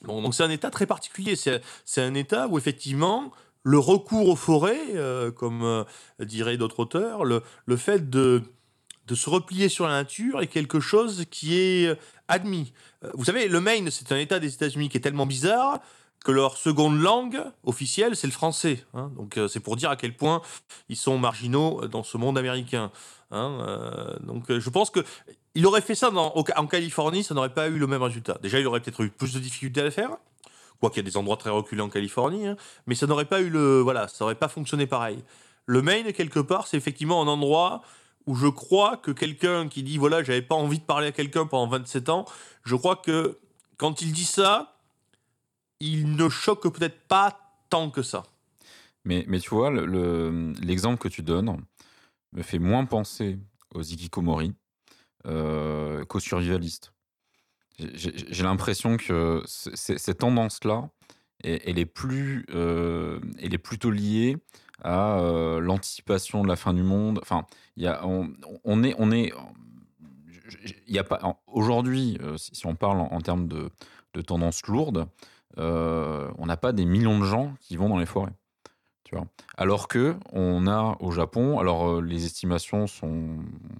[0.04, 1.36] Bon, donc c'est un État très particulier.
[1.36, 3.32] C'est un État où effectivement
[3.64, 5.86] le recours aux forêts, euh, comme euh,
[6.20, 8.44] diraient d'autres auteurs, le, le fait de,
[9.08, 11.96] de se replier sur la nature est quelque chose qui est euh,
[12.28, 12.74] admis.
[13.06, 15.80] Euh, Vous savez, le Maine, c'est un État des États-Unis qui est tellement bizarre
[16.26, 18.86] que leur seconde langue officielle, c'est le français.
[18.94, 19.12] hein.
[19.18, 20.42] Donc c'est pour dire à quel point
[20.88, 22.92] ils sont marginaux dans ce monde américain.
[23.32, 24.16] hein.
[24.22, 25.02] Donc je pense que
[25.56, 28.38] il aurait fait ça en Californie, ça n'aurait pas eu le même résultat.
[28.42, 30.10] Déjà, il aurait peut-être eu plus de difficultés à le faire.
[30.80, 33.40] Quoi qu'il y a des endroits très reculés en Californie, hein, mais ça n'aurait pas
[33.42, 35.24] eu le, voilà, ça n'aurait pas fonctionné pareil.
[35.66, 37.82] Le Maine, quelque part, c'est effectivement un endroit
[38.26, 41.46] où je crois que quelqu'un qui dit voilà, j'avais pas envie de parler à quelqu'un
[41.46, 42.26] pendant 27 ans,
[42.66, 43.38] je crois que
[43.78, 44.76] quand il dit ça,
[45.80, 47.40] il ne choque peut-être pas
[47.70, 48.24] tant que ça.
[49.06, 51.62] Mais, mais tu vois, le- le- l'exemple que tu donnes
[52.34, 53.38] me fait moins penser
[53.74, 54.54] aux Ikikomori
[55.28, 56.94] euh, qu'aux survivalistes.
[57.80, 60.90] J'ai- l'impression que c- c- cette tendance-là,
[61.44, 64.38] elle, est plus, euh, elle est plutôt liée
[64.84, 67.20] à euh, l'anticipation de la fin du monde.
[67.22, 69.34] Enfin, y a, on, est, on est,
[70.88, 73.70] il a pas aujourd'hui, euh, si, on parle en, termes de,
[74.14, 75.08] de tendance lourde,
[75.58, 78.34] euh, on n'a pas des millions de gens qui vont dans les forêts.
[79.14, 79.28] Tu vois.
[79.58, 83.38] Alors que on a au Japon, alors euh, les estimations sont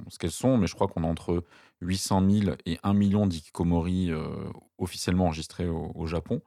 [0.08, 1.44] ce qu'elles sont, mais je crois qu'on a entre
[1.82, 4.24] 800 000 et 1 million d'ikikomori euh,
[4.78, 6.42] officiellement enregistrés au, au Japon,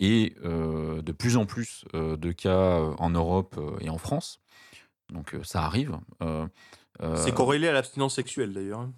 [0.00, 4.40] et euh, de plus en plus euh, de cas en Europe et en France.
[5.12, 5.96] Donc ça arrive.
[7.14, 8.80] C'est corrélé à l'abstinence sexuelle d'ailleurs.
[8.80, 8.92] hein.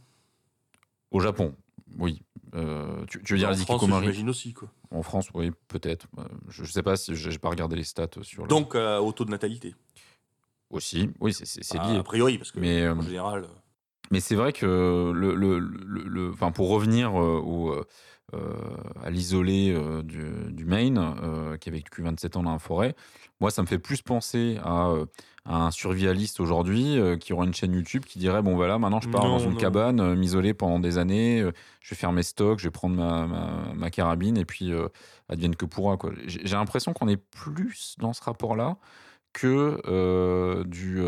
[1.11, 1.55] au Japon,
[1.99, 2.23] oui.
[2.55, 4.71] Euh, tu, tu veux dire en les France, ikikomori j'imagine aussi quoi.
[4.91, 6.07] En France, oui, peut-être.
[6.19, 8.49] Euh, Je ne sais pas si j'ai pas regardé les stats sur le...
[8.49, 9.75] Donc euh, au taux de natalité.
[10.71, 11.99] aussi, oui, c'est- Ah, lié.
[11.99, 13.47] a priori, parce que Mais, en général.
[14.11, 14.67] Mais c'est vrai que
[15.15, 17.73] le, le, le, le- enfin, pour revenir euh, au,
[18.35, 18.55] euh,
[19.03, 22.95] à l'isolé euh, du, du Maine, euh, qui a vécu 27 ans dans la forêt,
[23.41, 24.93] moi, ça me fait plus penser à,
[25.45, 29.09] à un survivaliste aujourd'hui qui aura une chaîne YouTube qui dirait Bon, voilà, maintenant je
[29.09, 29.57] pars Non, dans une non.
[29.57, 31.41] cabane, m'isoler pendant des années,
[31.81, 34.73] je vais faire mes stocks, je vais prendre ma, ma, ma carabine et puis
[35.29, 35.97] advienne que pourra.
[36.27, 38.77] j'ai l'impression qu'on est plus dans ce rapport-là
[39.33, 41.01] que euh, du,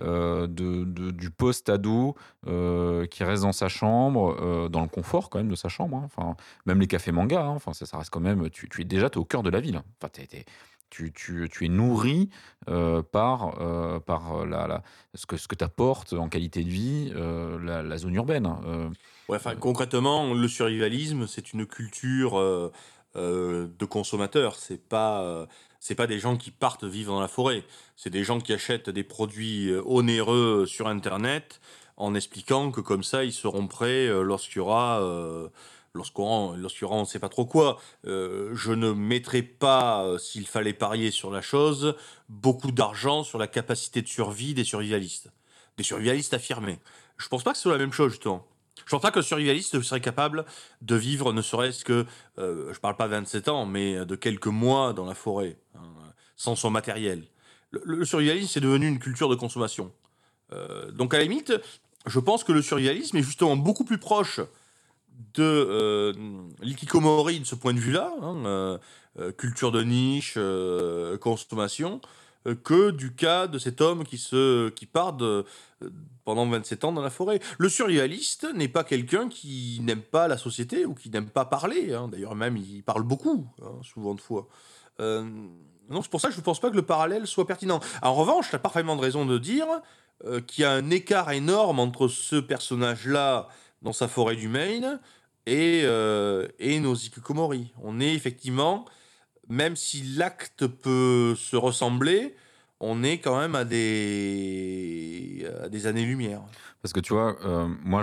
[0.00, 2.14] euh, de, de- du post-ado
[2.46, 5.96] euh, qui reste dans sa chambre, dans le confort quand même de sa chambre.
[5.98, 6.02] hein.
[6.06, 6.34] Enfin,
[6.66, 7.48] même les cafés manga, hein.
[7.50, 8.50] enfin, ça, ça reste quand même.
[8.50, 9.76] Tu, tu es déjà au cœur de la ville.
[9.76, 9.84] hein.
[10.02, 10.10] Enfin,
[10.90, 12.30] tu, tu- tu es nourri
[13.12, 14.82] par, par la, la-
[15.14, 18.46] ce que, ce que t'apporte en qualité de vie la, la zone urbaine.
[18.46, 18.90] hein.
[19.28, 22.40] Ouais, enfin, concrètement, le survivalisme, c'est une culture
[23.14, 24.54] de consommateurs.
[24.54, 25.46] C'est pas,
[25.80, 27.64] c'est pas des gens qui partent vivre dans la forêt.
[27.96, 31.60] C'est des gens qui achètent des produits euh, onéreux sur Internet
[31.96, 35.48] en expliquant que comme ça, ils seront prêts euh, lorsqu'il y aura, euh,
[35.94, 36.22] lorsqu'on,
[36.82, 37.80] aura, on ne sait pas trop quoi.
[38.06, 41.96] Euh, je ne mettrai pas, euh, s'il fallait parier sur la chose,
[42.28, 45.30] beaucoup d'argent sur la capacité de survie des survivalistes,
[45.76, 46.78] des survivalistes affirmés.
[47.16, 48.46] Je pense pas que ce soit la même chose justement.
[48.88, 50.46] Je pense pas que le survivaliste serait capable
[50.80, 52.06] de vivre, ne serait-ce que,
[52.38, 55.92] euh, je parle pas de 27 ans, mais de quelques mois dans la forêt, hein,
[56.36, 57.24] sans son matériel.
[57.70, 59.92] Le, survivalisme, c'est devenu une culture de consommation.
[60.54, 61.52] Euh, donc, à la limite,
[62.06, 64.40] je pense que le survivalisme est justement beaucoup plus proche
[65.34, 66.12] de euh,
[66.62, 68.78] de ce point de vue-là, hein, euh,
[69.18, 70.38] euh, culture de niche,
[71.20, 72.00] consommation,
[72.54, 75.44] que du cas de cet homme qui, se, qui part de,
[75.82, 75.90] euh,
[76.24, 77.40] pendant 27 ans dans la forêt.
[77.58, 81.94] Le survivaliste n'est pas quelqu'un qui n'aime pas la société ou qui n'aime pas parler.
[81.94, 82.08] hein.
[82.08, 84.48] D'ailleurs, même, il parle beaucoup, hein, souvent de fois.
[85.00, 85.24] Euh,
[85.88, 87.80] non, c'est pour ça que je ne pense pas que le parallèle soit pertinent.
[88.02, 89.66] En revanche, tu as parfaitement de raison de dire
[90.26, 93.48] euh, qu'il y a un écart énorme entre ce personnage-là
[93.82, 95.00] dans sa forêt du Maine
[95.46, 96.94] et, euh, et nos.
[97.82, 98.84] On est effectivement,
[99.48, 102.34] même si l'acte peut se ressembler,
[102.80, 105.44] on est quand même à des,
[105.84, 106.42] années-lumière.
[106.82, 108.02] Parce que tu vois, euh, moi,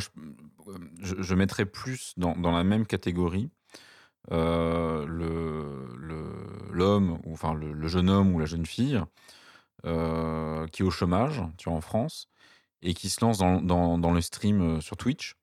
[0.99, 3.49] je, mettrais plus dans, la même catégorie
[4.31, 8.99] euh, le- le- l'homme, ou enfin le, le jeune homme ou la jeune fille
[9.86, 12.27] euh, qui est au chômage, tu vois, en France,
[12.81, 15.36] et qui se lance dans, dans- dans le stream sur Twitch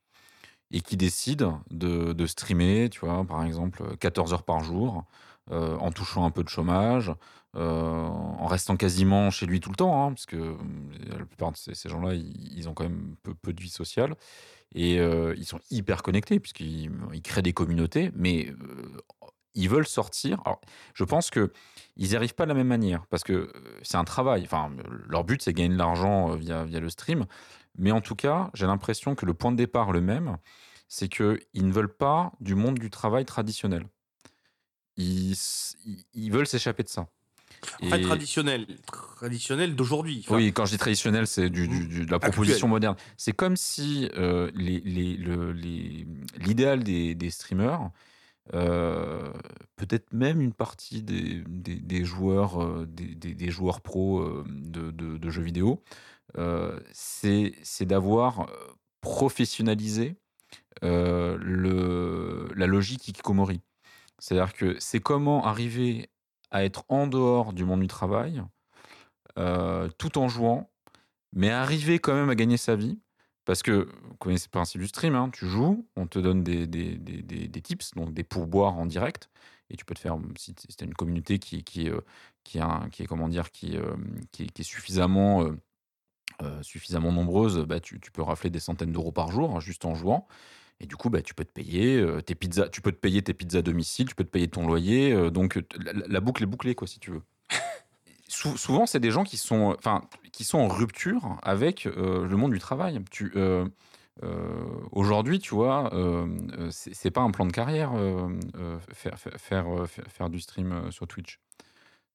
[0.73, 5.05] et qui décide de, de streamer, tu vois, par exemple, 14 heures par jour,
[5.51, 7.13] euh, en touchant un peu de chômage,
[7.57, 10.57] euh, en restant quasiment chez lui tout le temps, hein, parce que euh,
[11.09, 14.15] la plupart de ces, gens-là, ils, ont quand même peu, de vie sociale,
[14.75, 18.55] et ils sont hyper connectés, puisqu'ils ils créent des communautés, mais
[19.55, 20.43] ils veulent sortir.
[20.95, 21.53] Je pense que
[21.97, 23.53] ils n'y arrivent pas de la même manière, parce que
[23.83, 24.45] c'est un travail.
[24.45, 24.71] Enfin,
[25.09, 27.27] leur but, c'est gagner de l'argent via, via le stream,
[27.77, 30.39] mais en tout cas, j'ai l'impression que le point de départ, le même,
[30.89, 33.87] c'est qu'ils ne veulent pas du monde du travail traditionnel.
[34.97, 35.35] Ils,
[36.31, 37.09] veulent s'échapper de ça.
[37.83, 40.23] En fait, traditionnel, traditionnel d'aujourd'hui.
[40.25, 42.97] Enfin, oui, quand je dis traditionnel, c'est du, du- du- de la proposition moderne.
[43.17, 46.07] C'est comme si euh, les- les- le- les-
[46.39, 47.91] l'idéal des, des streamers,
[48.55, 49.33] euh,
[49.77, 55.17] peut-être même une partie des, des- des joueurs, euh, des, joueurs pros euh, de, de-
[55.19, 55.83] de jeux vidéo,
[56.93, 57.53] c'est
[57.87, 58.47] d'avoir
[59.01, 60.17] professionnalisé
[60.83, 63.61] le, la logique Ikikomori.
[64.23, 66.09] C'est-à-dire que c'est comment arriver
[66.53, 68.41] à être en dehors du monde du travail,
[69.37, 70.71] euh, tout en jouant,
[71.33, 73.01] mais arriver quand même à gagner sa vie.
[73.45, 76.69] Parce que, vous connaissez le principe du stream, hein, tu joues, on te donne des,
[76.69, 79.29] des, des, des, tips, donc des pourboires en direct,
[79.71, 82.01] et tu peux te faire, si tu as une communauté qui, qui, euh,
[82.45, 83.97] qui, est, comment dire, qui, euh,
[84.31, 85.51] qui, est suffisamment,
[86.61, 89.97] suffisamment nombreuse, bah, tu, tu peux rafler des centaines d'euros par jour, hein, juste en
[89.97, 90.29] jouant.
[90.83, 93.23] Et du coup, bah, tu peux te payer euh, tes pizzas, tu peux te payer
[93.23, 95.13] tes pizzas à domicile, tu peux te payer ton loyer.
[95.13, 95.59] euh, donc
[96.09, 97.23] la, boucle est bouclée, quoi, si tu veux.
[98.29, 102.37] Sou- souvent, c'est des gens qui sont, enfin, qui sont en rupture avec euh, le
[102.37, 103.01] monde du travail.
[103.37, 103.69] Euh,
[104.25, 106.27] euh, aujourd'hui, tu vois, euh,
[106.59, 110.41] euh, c'est pas un plan de carrière euh, euh, faire, faire, faire, euh, faire- du
[110.41, 111.39] stream euh, sur Twitch.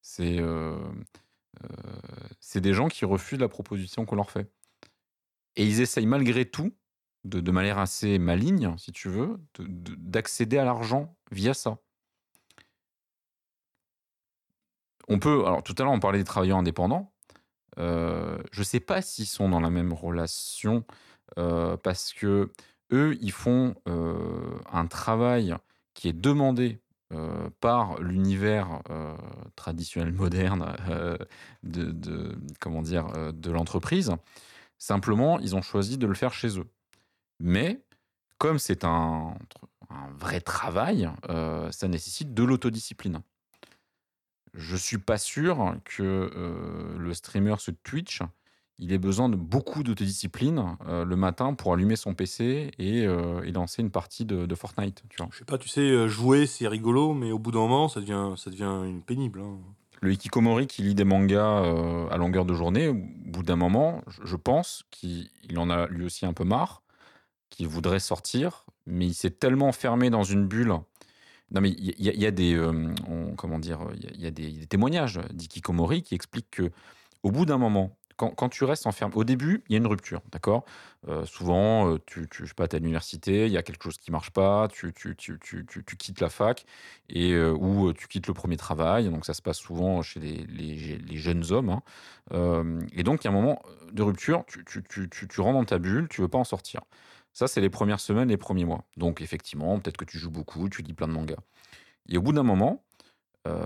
[0.01, 0.77] C'est euh,
[1.63, 1.67] euh,
[2.39, 4.49] c'est des gens qui refusent la proposition qu'on leur fait.
[5.55, 6.73] Et ils essayent malgré tout,
[7.27, 11.77] de, manière assez maligne, si tu veux, de- de- d'accéder à l'argent via ça.
[15.07, 17.13] On peut, alors tout à l'heure on parlait des travailleurs indépendants.
[17.79, 20.83] Euh, je sais pas s'ils sont dans la même relation
[21.37, 22.51] euh, parce que
[22.91, 25.55] eux, ils font euh, un travail
[25.93, 26.79] qui est demandé
[27.61, 28.81] par l'univers
[29.55, 30.75] traditionnel moderne
[31.63, 34.11] de, comment dire de l'entreprise.
[34.77, 36.67] Simplement, ils ont choisi de le faire chez eux.
[37.39, 37.81] Mais
[38.37, 39.33] comme c'est un,
[39.89, 43.21] un vrai travail, euh, ça nécessite de l'autodiscipline.
[44.53, 48.21] Je suis pas sûr que euh, le streamer sur Twitch,
[48.79, 53.51] il ait besoin de beaucoup d'autodiscipline euh, le matin pour allumer son PC et, et
[53.51, 55.03] lancer une partie de, de Fortnite.
[55.09, 55.29] Tu vois.
[55.31, 58.33] Je sais pas, tu sais, jouer c'est rigolo, mais au bout d'un moment, ça devient,
[58.35, 59.41] ça devient une pénible.
[59.41, 59.57] hein.
[59.99, 61.63] Le hikikomori qui lit des mangas
[62.11, 62.93] à longueur de journée, au
[63.25, 66.83] bout d'un moment, je, pense qu'il il en a lui aussi un peu marre,
[67.49, 70.75] qu'il voudrait sortir, mais il s'est tellement fermé dans une bulle.
[71.51, 74.67] Non, mais il y, a- des, euh, on- comment dire, il y a, des, des
[74.67, 76.71] témoignages d'hikikomori qui expliquent que
[77.23, 79.87] au bout d'un moment, quand, quand tu restes enfermé, au début, il y a une
[79.87, 80.65] rupture, d'accord?
[81.07, 83.83] Euh, Souvent, euh, tu, tu, je sais pas, es à l'université, il y a quelque
[83.83, 85.65] chose qui marche pas, tu, tu, tu, tu,
[85.97, 86.65] quittes la fac
[87.09, 89.09] et euh, ou tu quittes le premier travail.
[89.09, 91.69] Donc ça se passe souvent chez les, les, jeunes hommes.
[91.69, 91.81] hein.
[92.93, 95.59] Et donc il y a un moment de rupture, tu, tu, tu, tu, tu rentres
[95.59, 96.81] dans ta bulle, tu veux pas en sortir.
[97.37, 98.83] Ça, c'est les premières semaines, les premiers mois.
[98.97, 101.37] Donc effectivement, peut-être que tu joues beaucoup, tu lis plein de mangas.
[102.09, 102.83] Et au bout d'un moment,
[103.45, 103.63] euh,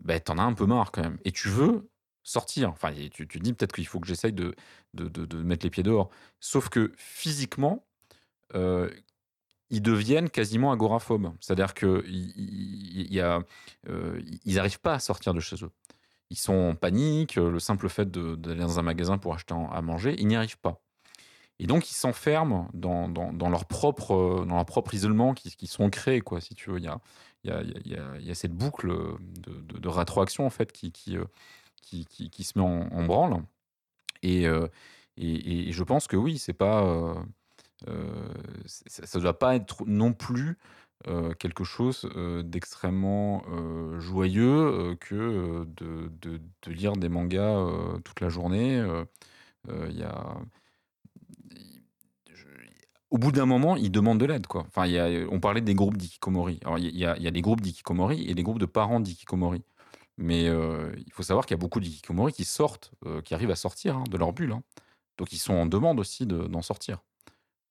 [0.00, 1.16] ben, t'en as un peu marre quand même.
[1.24, 1.88] Et tu veux
[2.24, 2.70] sortir.
[2.70, 4.56] Enfin, tu, tu dis peut-être qu'il faut que j'essaye de,
[4.94, 6.10] de, de, mettre les pieds dehors.
[6.40, 7.86] Sauf que physiquement,
[8.56, 8.90] euh,
[9.70, 11.32] ils deviennent quasiment agoraphobes.
[11.38, 13.12] C'est-à-dire qu'ils
[14.46, 15.70] n'arrivent pas à sortir de chez eux.
[16.30, 17.38] Ils sont en panique.
[17.38, 20.58] euh, Le simple fait d'aller dans un magasin pour acheter à manger, ils n'y arrivent
[20.58, 20.80] pas.
[21.60, 23.06] Et donc, ils s'enferment dans,
[23.48, 26.78] leur propre, euh, dans leur propre isolement qui, sont créés, quoi, si tu veux.
[26.78, 27.00] Il y a,
[27.44, 27.50] y
[27.94, 31.24] a, y a- cette boucle de, de, rétroaction, en fait, qui, qui, euh,
[31.80, 33.42] qui, qui, se met en, branle.
[34.22, 34.66] Et, euh,
[35.16, 37.14] et, et je pense que oui, c'est pas.
[38.66, 40.58] ça ne doit pas être non plus
[41.38, 42.08] quelque chose
[42.44, 43.44] d'extrêmement
[44.00, 47.64] joyeux que de, de, de lire des mangas
[48.04, 48.84] toute la journée.
[49.68, 50.36] Il y a.
[53.14, 54.44] Au bout d'un moment, ils demandent de l'aide.
[54.52, 54.88] Enfin,
[55.30, 56.58] on parlait des groupes d'ikikomori.
[56.64, 59.62] Alors, il y, a, des groupes d'ikikomori et des groupes de parents d'ikikomori.
[60.18, 63.52] Mais euh, il faut savoir qu'il y a beaucoup d'ikikomori qui sortent, euh, qui arrivent
[63.52, 64.50] à sortir hein, de leur bulle.
[64.50, 64.64] hein.
[65.16, 67.04] Donc, ils sont en demande aussi de- d'en sortir.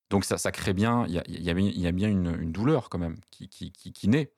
[0.08, 1.54] Donc ça, ça crée bien, il y a,
[1.92, 4.32] bien- une, douleur quand même qui, naît.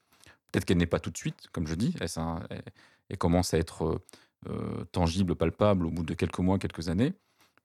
[0.51, 4.01] Peut-être qu'elle n'est pas tout de suite, comme je dis, elle, commence à être
[4.49, 7.13] euh, tangible, palpable au bout de quelques mois, quelques années.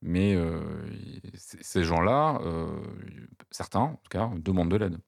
[0.02, 0.36] Mais
[1.34, 2.40] ces gens-là,
[3.50, 4.98] certains en tout cas, demandent de l'aide.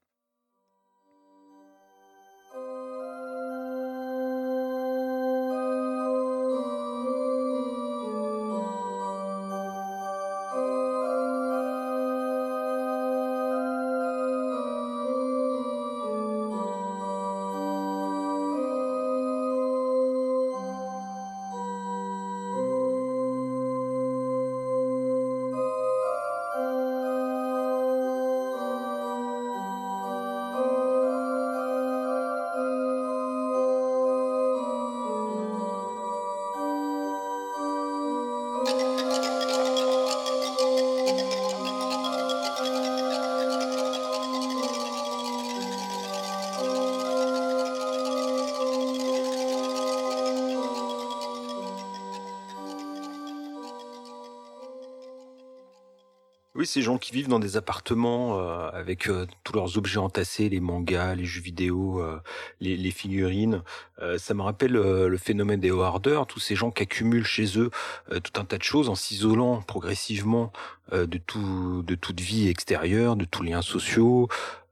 [56.64, 60.60] Ces gens qui vivent dans des appartements euh, avec euh, tous leurs objets entassés, les
[60.60, 62.20] mangas, les jeux vidéo, euh,
[62.60, 63.62] les figurines.
[64.04, 67.58] Euh, ça me rappelle euh, le phénomène des hoarders, tous ces gens qui accumulent chez
[67.58, 67.70] eux
[68.12, 70.52] euh, tout un tas de choses en s'isolant progressivement
[70.92, 74.28] euh, de tout, de toute vie extérieure, de tous liens sociaux,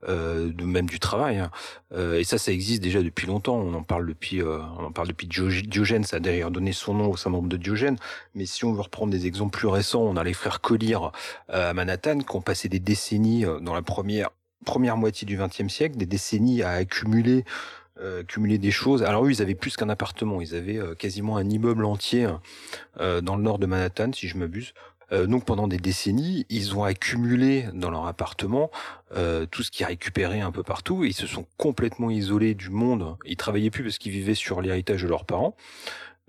[0.08, 1.38] euh, de même du travail.
[1.38, 1.50] hein.
[1.94, 3.56] Et ça, ça existe déjà depuis longtemps.
[3.56, 6.04] On en parle depuis, on en parle depuis Dio- Diogène.
[6.04, 7.96] Ça a d'ailleurs donné son nom au syndrome de Diogène.
[8.34, 10.98] Mais si on veut reprendre des exemples plus récents, on a les frères Collier
[11.48, 14.30] à Manhattan qui ont passé des décennies dans la première
[14.64, 17.44] première moitié du XXe siècle, des décennies à accumuler
[18.00, 19.02] euh, accumuler des choses.
[19.02, 22.26] Alors eux, ils avaient plus qu'un appartement, ils avaient euh, quasiment un immeuble entier
[23.00, 24.72] euh, dans le nord de Manhattan, si je m'abuse.
[25.12, 28.70] Euh, donc pendant des décennies, ils ont accumulé dans leur appartement
[29.14, 31.04] euh, tout ce qu'ils récupéraient un peu partout.
[31.04, 33.16] Ils se sont complètement isolés du monde.
[33.26, 35.54] Ils travaillaient plus parce qu'ils vivaient sur l'héritage de leurs parents.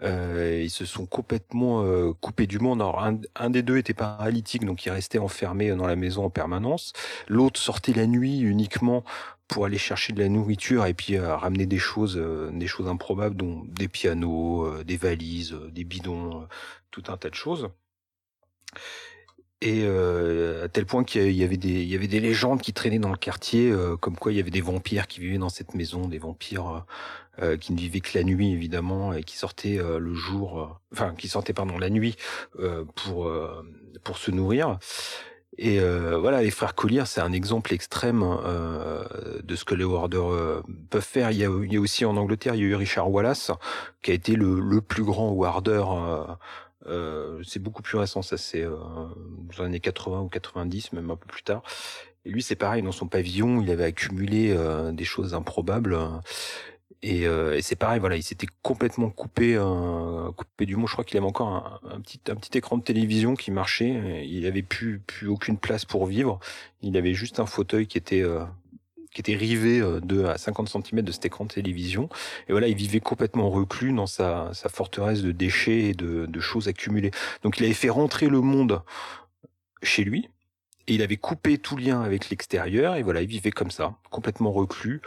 [0.02, 2.82] Euh, ils se sont complètement euh, coupés du monde.
[2.82, 6.30] Alors, un, un des deux était paralytique, donc il restait enfermé dans la maison en
[6.30, 6.94] permanence.
[7.28, 9.04] L'autre sortait la nuit uniquement
[9.48, 12.88] pour aller chercher de la nourriture et puis euh, ramener des choses, euh, des choses
[12.88, 16.46] improbables, dont des pianos, euh, des valises, euh, des bidons, euh,
[16.92, 17.70] tout un tas de choses.
[19.62, 23.00] Et à tel point qu'il y avait des, il y avait des légendes qui traînaient
[23.00, 26.10] dans le quartier, comme quoi il y avait des vampires qui vivaient dans cette maison,
[26.10, 26.86] des vampires
[27.62, 31.54] qui ne vivaient que la nuit évidemment et qui sortaient le jour, enfin qui sortaient
[31.54, 32.18] pardon la nuit
[32.96, 33.32] pour
[34.04, 34.80] pour se nourrir.
[35.58, 39.04] Et euh, voilà, les frères Collier, c'est un exemple extrême euh,
[39.44, 41.32] de ce que les hoarders euh, peuvent faire.
[41.32, 43.52] Il y, a, il y a aussi en Angleterre, il y a eu Richard Wallace,
[44.02, 45.84] qui a été le, le plus grand hoarder.
[45.88, 46.24] Euh,
[46.88, 51.12] euh, c'est beaucoup plus récent, ça c'est euh, dans les années 80 ou 90, même
[51.12, 51.62] un peu plus tard.
[52.26, 54.56] Et lui, c'est pareil, dans son pavillon, il avait accumulé
[54.94, 55.98] des choses improbables.
[57.06, 60.88] Et, euh, et c'est pareil, voilà, il s'était complètement coupé, euh, coupé du monde.
[60.88, 64.26] Je crois qu'il avait encore un, un petit, un petit écran de télévision qui marchait.
[64.26, 66.40] Il avait plus, plus aucune place pour vivre.
[66.82, 68.46] Il avait juste un fauteuil qui était, euh,
[69.12, 72.08] qui était rivé euh, de à 50 cm de cet écran de télévision.
[72.48, 76.40] Et voilà, il vivait complètement reclus dans sa, sa forteresse de déchets et de, de
[76.40, 77.12] choses accumulées.
[77.44, 78.82] Donc il avait fait rentrer le monde
[79.82, 80.30] chez lui.
[80.88, 82.96] Et il avait coupé tout lien avec l'extérieur.
[82.96, 85.02] Et voilà, il vivait comme ça, complètement reclus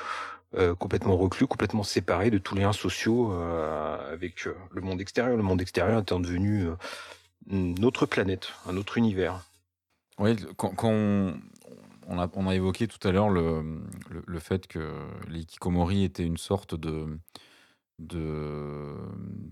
[0.54, 5.00] euh, complètement reclus, complètement séparé de tous les liens sociaux euh, avec euh, le monde
[5.00, 5.36] extérieur.
[5.36, 6.68] Le monde extérieur étant devenu
[7.50, 9.44] une autre planète, un autre univers.
[10.18, 11.34] Oui, quand, on,
[12.18, 14.94] a, évoqué tout à l'heure le, fait que
[15.28, 17.18] les Kikomori étaient une sorte de,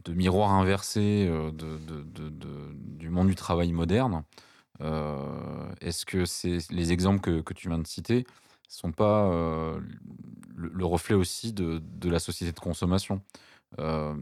[0.08, 4.22] miroir inversé du monde du travail moderne.
[4.80, 8.26] Est-ce que c'est les exemples que tu viens de citer
[8.74, 9.80] sont pas euh,
[10.56, 13.20] le, le reflet aussi de, de la société de consommation
[13.80, 14.14] Euh,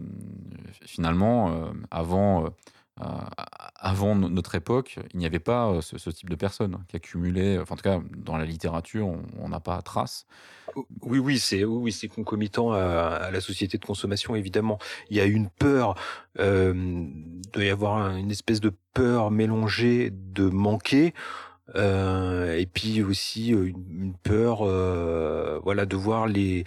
[0.87, 2.49] Finalement, euh, avant,
[3.77, 7.75] avant no- notre époque, il n'y avait pas ce, type de personnes qui accumulaient, enfin
[7.75, 9.07] en tout cas dans la littérature,
[9.39, 10.27] on- n'a pas trace.
[11.03, 14.79] Oui, oui, c'est oui, c'est concomitant à, la société de consommation, évidemment.
[15.11, 15.95] Il y a une peur,
[16.39, 21.13] euh, il doit y avoir un- une espèce de peur mélangée de manquer,
[21.75, 26.65] euh, et puis aussi une, une peur, euh, voilà, de voir les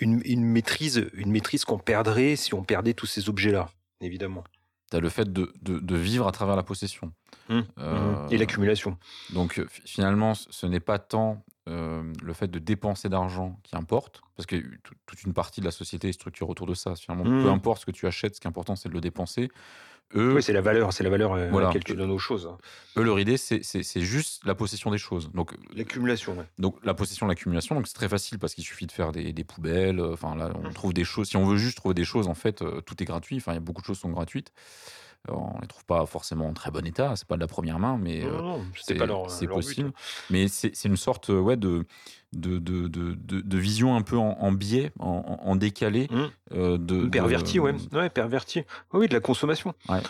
[0.00, 3.68] une, une maîtrise, une maîtrise qu'on perdrait si on perdait tous ces objets-là,
[4.00, 4.44] évidemment.
[4.90, 7.12] Tu as le fait de, de- de vivre à travers la possession.
[7.48, 8.98] Hum, Euh, Et l'accumulation.
[9.32, 14.20] Donc fi- finalement, ce n'est pas tant euh, le fait de dépenser d'argent qui importe,
[14.36, 16.94] parce que tout- toute une partie de la société est structurée autour de ça.
[16.96, 19.48] Finalement, peu importe ce que tu achètes, ce qui est important, c'est de le dépenser.
[20.14, 21.66] Eux, Oui, c'est la valeur, c'est la valeur euh, à Voilà.
[21.68, 22.50] laquelle tu donnes aux choses.
[22.96, 23.62] eux, leur idée, c'est-
[24.00, 25.30] juste la possession des choses.
[25.32, 26.44] Donc, L'accumulation, ouais.
[26.58, 29.44] donc la possession, l'accumulation, donc c'est très facile parce qu'il suffit de faire des, des
[29.44, 30.00] poubelles.
[30.00, 31.28] euh, Enfin là, on trouve des choses.
[31.28, 33.36] Si on veut juste trouver des choses, en fait, euh, tout est gratuit.
[33.36, 34.52] Enfin, il y a beaucoup de choses qui sont gratuites.
[35.28, 37.14] On les trouve pas forcément en très bon état.
[37.14, 39.48] C'est pas de la première main, mais euh, c'est but.
[39.48, 39.92] possible.
[40.30, 41.84] Mais c'est une sorte euh, ouais, de,
[42.32, 46.08] de, de, de, vision un peu en, en biais, en, décalé.
[46.10, 46.22] Mmh.
[46.54, 47.74] euh, de, Perverti, ouais.
[47.92, 48.64] Ouais, perverti.
[48.92, 49.74] Oui, oui, de la consommation.
[49.88, 50.00] Ouais.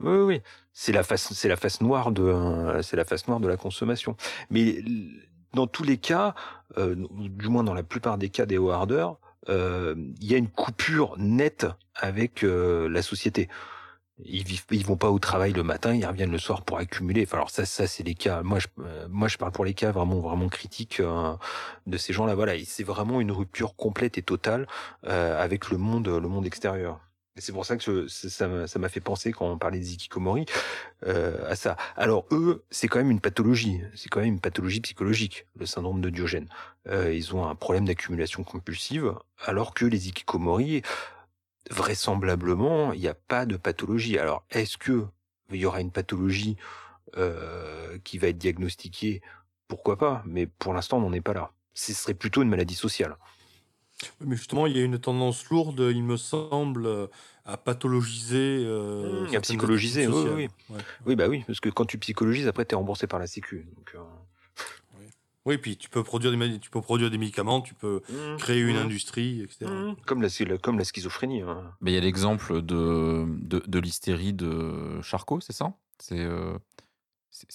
[0.00, 0.42] Oui, oui.
[0.72, 4.16] C'est la face, c'est la face noire de, c'est la face noire de la consommation.
[4.50, 4.82] Mais
[5.54, 6.34] dans tous les cas,
[6.78, 9.16] euh, du moins dans la plupart des cas des hoarders,
[9.48, 13.48] euh, il y a une coupure nette avec euh, la société.
[14.24, 17.26] Ils vivent, ils vont pas au travail le matin, ils reviennent le soir pour accumuler.
[17.32, 18.42] Alors ça, ça c'est les cas.
[18.42, 21.34] Moi, je, euh, moi, je parle pour les cas vraiment, vraiment critiques euh,
[21.86, 22.34] de ces gens-là.
[22.34, 24.66] Voilà, c'est vraiment une rupture complète et totale
[25.06, 27.00] euh, avec le monde, le monde extérieur.
[27.36, 30.44] C'est pour ça que je- ça m'a fait penser quand on parlait des Ikikomori
[31.06, 31.76] euh, à ça.
[31.96, 33.80] Alors eux, c'est quand même une pathologie.
[33.94, 36.48] C'est quand même une pathologie psychologique, le syndrome de Diogène.
[36.88, 39.14] Euh, ils ont un problème d'accumulation compulsive,
[39.46, 40.82] alors que les Ikikomori,
[41.70, 44.18] vraisemblablement, il n'y a pas de pathologie.
[44.18, 45.04] Alors est-ce que
[45.50, 46.56] il y aura une pathologie
[47.18, 49.20] euh, qui va être diagnostiqué,
[49.68, 51.52] pourquoi pas, mais pour l'instant, on n'en est pas là.
[51.74, 53.16] Ce serait plutôt une maladie sociale.
[54.20, 57.08] Mais justement, il y a une tendance lourde, il me semble,
[57.44, 58.62] à pathologiser.
[58.64, 60.80] euh, Mmh, à psychologiser, oui, oui, Ouais.
[61.06, 63.66] Oui, bah oui, parce que quand tu psychologises, après, tu es remboursé par la Sécu.
[63.76, 63.98] Donc, euh,
[65.44, 68.60] Oui, puis tu peux produire des, tu peux produire des médicaments, tu peux mmh, créer
[68.60, 69.70] une mmh, industrie, etc.
[69.70, 69.96] mmh.
[70.06, 71.42] Comme, la, comme la schizophrénie.
[71.42, 71.72] hein.
[71.80, 75.74] Mais il y a l'exemple de, de, de l'hystérie de Charcot, c'est ça?
[75.98, 76.56] C'est euh,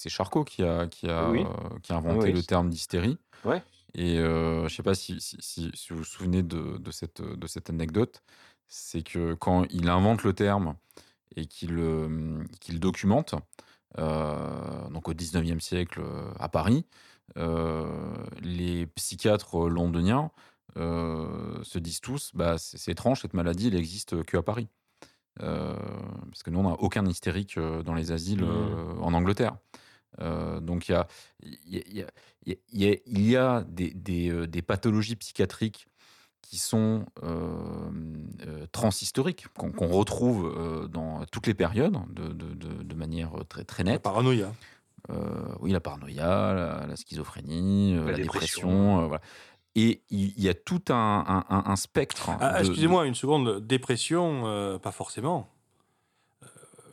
[0.08, 1.44] Charcot qui a, qui a, Oui.
[1.44, 3.18] euh, qui a inventé Oui, le terme d'hystérie.
[3.46, 3.64] Ouais.
[3.94, 7.22] Et euh, je sais pas si, si, si- si vous vous souvenez de, de, cette,
[7.22, 8.22] de cette anecdote,
[8.68, 10.76] c'est que quand il invente le terme
[11.36, 13.36] et qu'il euh, qu'il documente,
[13.98, 16.02] euh, donc au 19e siècle
[16.40, 20.32] à Paris, euh, les psychiatres londoniens
[20.78, 24.70] euh, se disent tous bah, c'est étrange, cette maladie, elle existe que à Paris.
[25.42, 25.76] Euh,
[26.32, 29.58] parce que nous, on n'a aucun hystérique euh, dans les asiles euh, en Angleterre.
[30.20, 31.08] Euh, donc il y a,
[31.44, 32.06] y
[32.46, 35.88] y y des, des, euh, des pathologies psychiatriques
[36.42, 37.92] qui sont euh,
[38.48, 43.64] euh, transhistoriques, qu'on retrouve euh, dans toutes les périodes de, de- de- de manière très,
[43.66, 44.02] très La nette.
[44.02, 44.54] paranoïa.
[45.10, 45.16] Euh,
[45.62, 48.68] oui, la paranoïa, la, la schizophrénie, euh, La la, dépression.
[48.68, 49.02] dépression.
[49.04, 49.22] euh, voilà.
[49.76, 52.32] Et il y a tout un, un- un- un spectre.
[52.40, 55.50] Ah, de- Excusez-moi une seconde, dépression, euh, pas forcément.
[56.44, 56.48] Euh,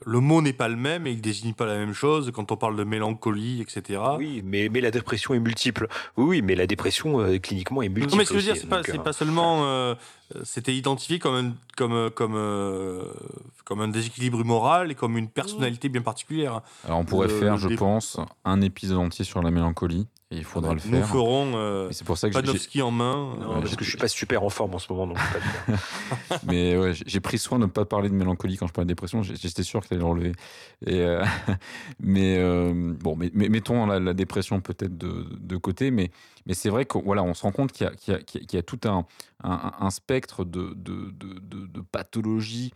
[0.04, 2.56] Le mot n'est pas le même et il désigne pas la même chose quand on
[2.58, 4.00] parle de mélancolie, etc.
[4.18, 5.88] Oui, mais, mais la dépression est multiple.
[6.18, 8.10] Oui, oui, mais la dépression, euh, cliniquement, est multiple.
[8.12, 9.94] Non, mais ce que je veux dire, c'est pas, euh, pas seulement.
[10.42, 13.04] C'était identifié comme un, comme, comme, euh,
[13.64, 16.60] comme un déséquilibre moral et comme une personnalité bien particulière.
[16.84, 20.06] Alors on pourrait le- faire, le je dé- pense, un épisode entier sur la mélancolie.
[20.30, 21.06] Et il faudra le Nous faire.
[21.06, 23.36] ferons euh, c'est pour ça que Panofsky en main.
[23.38, 25.32] Non, Ouais, parce que je suis pas super en forme en ce moment, donc je
[25.32, 26.40] peux pas le faire.
[26.48, 28.90] Mais ouais, j'ai pris soin de ne pas parler de mélancolie quand je parlais de
[28.90, 29.22] dépression.
[29.22, 30.32] J'étais sûr que tu allais le relever.
[30.86, 31.24] Et, euh,
[32.00, 35.90] mais euh, bon, mais, mais mettons la, la dépression peut-être de, de côté.
[35.92, 36.10] Mais,
[36.46, 41.80] mais c'est vrai qu'on voilà, se rend compte qu'il y, a- tout un, spectre de,
[41.92, 42.72] pathologies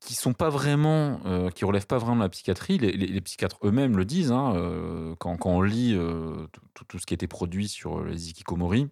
[0.00, 2.78] qui sont pas vraiment, euh, qui relèvent pas vraiment de la psychiatrie.
[2.78, 4.32] Les, psychiatres eux-mêmes le disent.
[4.32, 8.88] hein, euh, quand, on lit euh, tout- ce qui a été produit sur les hikikomori,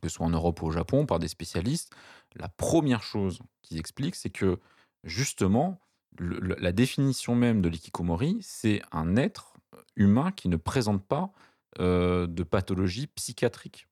[0.00, 1.92] que ce soit en Europe ou au Japon, par des spécialistes,
[2.34, 4.58] la première chose qu'ils expliquent, c'est que
[5.04, 5.80] justement,
[6.18, 9.54] la définition même de l'ikikomori, c'est un être
[9.96, 11.30] humain qui ne présente pas
[11.78, 13.86] de pathologie psychiatrique.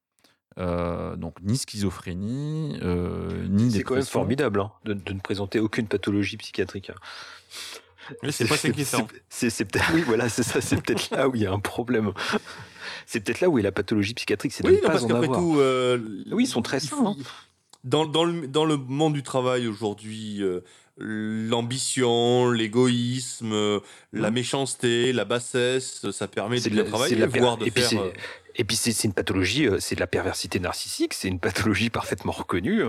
[0.57, 5.59] Euh, donc ni schizophrénie, euh, ni C'est quand même formidable hein, de, de ne présenter
[5.59, 6.91] aucune pathologie psychiatrique.
[6.91, 6.95] hein.
[8.23, 9.09] Mais c'est pas inquiétant.
[9.29, 12.13] c'est- peut-être oui, voilà, c'est ça, c'est peut-être là où il y a un problème.
[13.07, 15.05] C'est peut-être là où est la pathologie psychiatrique, c'est de Oui, ne non, pas parce
[15.05, 15.41] en qu'après avoir.
[15.41, 15.57] tout.
[15.59, 15.99] euh,
[16.31, 17.17] Oui, ils sont très il sains, hein.
[17.83, 20.61] Dans, dans, le, dans le monde du travail aujourd'hui, euh,
[20.97, 23.81] l'ambition, l'égoïsme, euh,
[24.13, 24.35] la Mhm.
[24.35, 27.91] méchanceté, la bassesse, ça permet de de bien travailler, de voire de et puis faire.
[27.91, 28.11] c'est- euh,
[28.57, 32.31] Et puis c'est une pathologie, euh, c'est de la perversité narcissique, c'est une pathologie parfaitement
[32.31, 32.83] reconnue.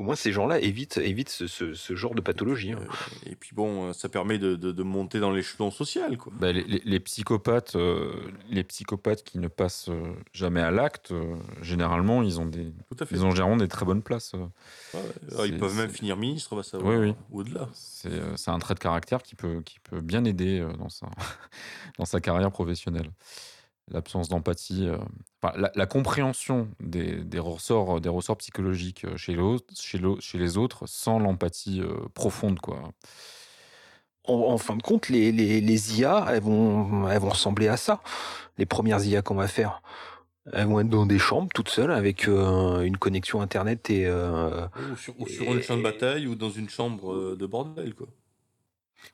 [0.00, 2.72] Au moins ces gens-là évitent, évitent ce, ce- ce genre de pathologie.
[2.72, 2.78] hein.
[3.26, 6.16] et puis bon, euh, ça permet de, de- de monter dans l'échelon social.
[6.16, 6.32] Quoi.
[6.40, 8.14] Bah, les, les- les psychopathes, euh,
[8.48, 12.96] les psychopathes qui ne passent euh, jamais à l'acte, euh, généralement, ils ont des, Tout
[12.98, 13.14] à fait.
[13.14, 14.32] ils ont généralement des très bonnes places.
[14.32, 15.00] Ouais,
[15.32, 16.90] alors, ils peuvent même finir ministre, on va savoir.
[16.98, 17.14] Oui, oui.
[17.30, 17.68] Ou au-delà.
[17.74, 21.08] C'est c'est un trait de caractère qui peut, qui peut bien aider euh, dans sa,
[21.98, 23.10] dans sa carrière professionnelle.
[23.90, 24.98] L'absence d'empathie, euh,
[25.42, 30.38] enfin, la, la compréhension des, des, ressorts, des ressorts psychologiques euh, chez, l'autre- chez, chez
[30.38, 32.60] les autres sans l'empathie euh, profonde.
[32.60, 32.92] Quoi.
[34.24, 37.76] En, en fin de compte, les, les, les IA, elles vont, elles vont ressembler à
[37.76, 38.00] ça.
[38.58, 39.82] Les premières IA qu'on va faire,
[40.52, 44.66] elles vont être dans des chambres toutes seules avec euh, une connexion internet et euh,
[44.92, 47.94] Ou sur, ou sur un champ de bataille ou dans une chambre de bordel.
[47.94, 48.06] Quoi.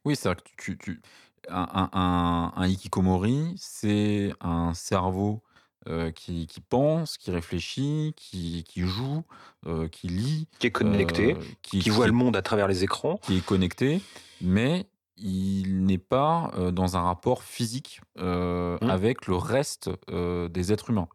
[0.05, 1.01] Oui, c'est vrai que tu, tu-
[1.49, 5.43] un, un, un hikikomori, c'est un cerveau
[5.89, 9.23] euh, qui, qui pense, qui réfléchit, qui, qui joue,
[9.67, 13.19] euh, qui lit, qui est connecté, euh, qui voit le monde à travers les écrans.
[13.19, 14.01] qui est connecté,
[14.41, 14.87] mais
[15.17, 18.91] il n'est pas dans un rapport physique euh, Mm.
[18.91, 21.09] avec le reste des êtres humains.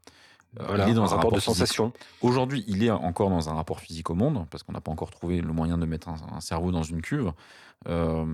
[0.60, 1.56] Voilà, il est dans un rapport de physique.
[1.56, 1.94] sensation.
[2.22, 5.10] Aujourd'hui, il est encore dans un rapport physique au monde, parce qu'on n'a pas encore
[5.12, 7.32] trouvé le moyen de mettre un, un cerveau dans une cuve.
[7.88, 8.26] Euh,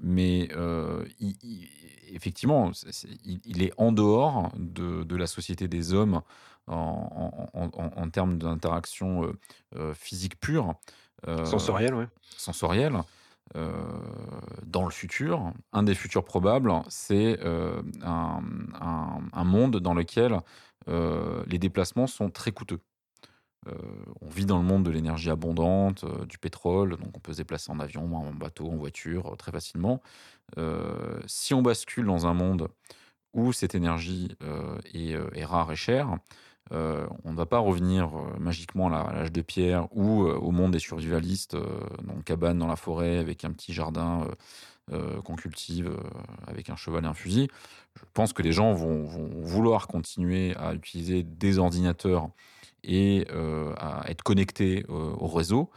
[0.00, 1.68] mais euh, il- il-
[2.14, 2.72] effectivement,
[3.24, 6.22] il, il est en dehors de, de la société des hommes
[6.66, 6.74] en,
[7.54, 9.32] en- en- en- en termes d'interaction
[9.76, 10.74] euh, physique pure.
[11.28, 12.06] euh, Sensoriel, ouais.
[12.36, 12.96] sensorielle.
[13.56, 13.70] Euh,
[14.64, 18.40] dans le futur, un des futurs probables, c'est euh, un,
[19.44, 20.38] monde dans lequel
[20.88, 22.80] euh, les déplacements sont très coûteux.
[23.66, 27.70] on vit dans le monde de l'énergie abondante, du pétrole, donc on peut se déplacer
[27.70, 30.00] en avion, en bateau, en voiture très facilement.
[31.26, 32.68] Si on bascule dans un monde
[33.34, 34.36] où cette énergie
[34.94, 36.16] est rare et chère,
[36.72, 40.50] euh, on ne va pas revenir euh, magiquement à l'âge de pierre ou euh, au
[40.52, 44.26] monde des survivalistes, dans une cabane dans la forêt avec un petit jardin
[45.24, 45.96] qu'on cultive
[46.46, 47.48] avec un cheval et un fusil.
[47.96, 52.28] Je pense que les gens vont, vont vouloir continuer à utiliser des ordinateurs
[52.82, 53.26] et
[53.78, 55.70] à être connectés au réseau.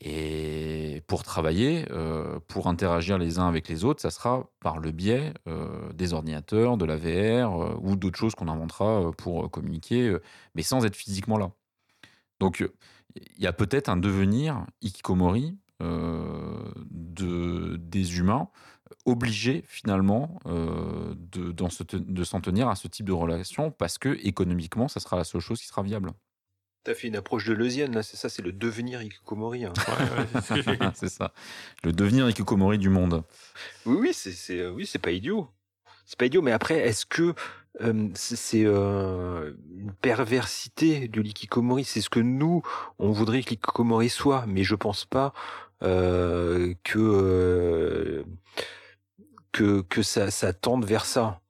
[0.00, 4.92] Et pour travailler, euh, pour interagir les uns avec les autres, ça sera par le
[4.92, 10.16] biais euh, des ordinateurs, de la VR euh, ou d'autres choses qu'on inventera pour communiquer,
[10.54, 11.50] mais sans être physiquement là.
[12.38, 12.64] Donc
[13.16, 18.48] il y a peut-être un devenir hikikomori de, des humains
[19.04, 25.00] obligés finalement de, de s'en tenir à ce type de relation parce que économiquement, ça
[25.00, 26.12] sera la seule chose qui sera viable.
[26.88, 29.66] T'as fait une approche de Leusienne, là, c'est ça, c'est le devenir Hikikomori.
[29.66, 29.74] hein.
[29.76, 31.34] Ouais, ouais, c'est ça.
[31.84, 33.24] Le devenir hikikomori du monde.
[33.84, 35.50] Oui, oui, c'est, c'est, oui, c'est pas idiot.
[36.06, 37.34] C'est pas idiot, mais après, est-ce que
[37.82, 42.62] euh, c'est, euh, une perversité de l'Ikikomori C'est ce que nous,
[42.98, 45.34] on voudrait que l'Ikikomori soit, mais je pense pas
[45.82, 48.24] euh, que, euh,
[49.52, 51.42] que que ça, ça tende vers ça,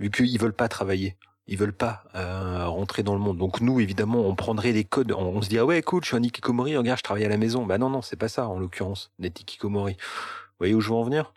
[0.00, 1.16] vu qu'ils veulent pas travailler.
[1.50, 3.36] Ils veulent pas euh, rentrer dans le monde.
[3.36, 5.10] Donc nous, évidemment, on prendrait les codes.
[5.10, 6.76] On, se dit ah ouais, écoute, je suis un Ikikomori.
[6.76, 7.66] Regarde, je travaille à la maison.
[7.66, 9.10] Bah non, non, c'est pas ça en l'occurrence.
[9.18, 9.94] D'être Ikikomori.
[9.94, 11.34] Vous voyez où je veux en venir?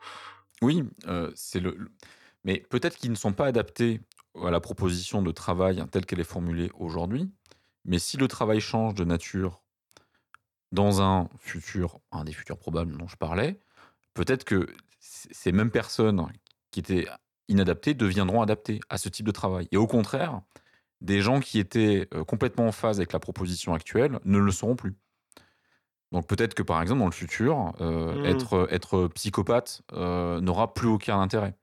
[0.61, 1.91] Oui, euh, c'est le.
[2.43, 4.01] Mais peut-être qu'ils ne sont pas adaptés
[4.39, 7.31] à la proposition de travail telle qu'elle est formulée aujourd'hui.
[7.85, 9.63] Mais si le travail change de nature
[10.71, 13.59] dans un futur, un des futurs probables dont je parlais,
[14.13, 14.67] peut-être que
[14.99, 16.27] ces mêmes personnes
[16.69, 17.07] qui étaient
[17.47, 19.67] inadaptées deviendront adaptées à ce type de travail.
[19.71, 20.41] Et au contraire,
[21.01, 24.75] des gens qui étaient euh, complètement en phase avec la proposition actuelle ne le seront
[24.75, 24.95] plus.
[26.11, 28.25] Donc peut-être que par exemple dans le futur, euh, Mhm.
[28.25, 31.55] être, être psychopathe euh, n'aura plus aucun intérêt.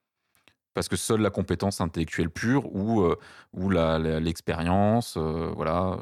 [0.75, 5.99] Parce que seule la compétence intellectuelle pure ou, euh, l'expérience, euh, voilà,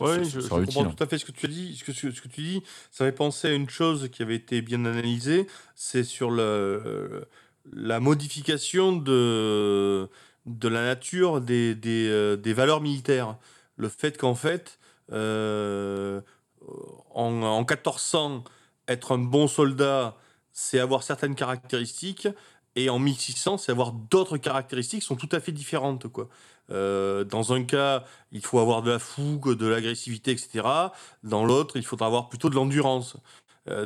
[0.00, 1.76] euh, Oui, je, comprends tout à fait ce que tu dit.
[1.76, 4.62] Ce que, ce que tu dis, ça fait penser à une chose qui avait été
[4.62, 7.28] bien analysée, c'est sur le,
[7.72, 10.08] la modification de,
[10.46, 13.36] de la nature des, des, euh, valeurs militaires.
[13.76, 14.78] Le fait qu'en fait,
[15.12, 16.20] euh,
[17.14, 18.44] en, en 1400,
[18.88, 20.16] être un bon soldat,
[20.52, 22.28] c'est avoir certaines caractéristiques,
[22.74, 26.08] et en 1600, c'est avoir d'autres caractéristiques qui sont tout à fait différentes.
[26.08, 26.28] Quoi.
[26.70, 30.66] Euh, dans un cas, il faut avoir de la fougue, de l'agressivité, etc.
[31.22, 33.16] Dans l'autre, il faudra avoir plutôt de l'endurance.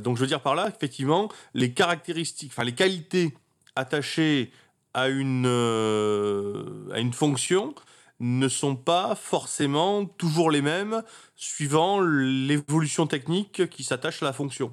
[0.01, 3.35] Donc, je veux dire par là, effectivement, les caractéristiques, enfin les qualités
[3.77, 4.51] attachées
[4.95, 7.75] à une, euh, à une fonction
[8.21, 11.03] ne sont pas forcément toujours les mêmes
[11.35, 14.73] suivant l'évolution technique qui s'attache à la fonction.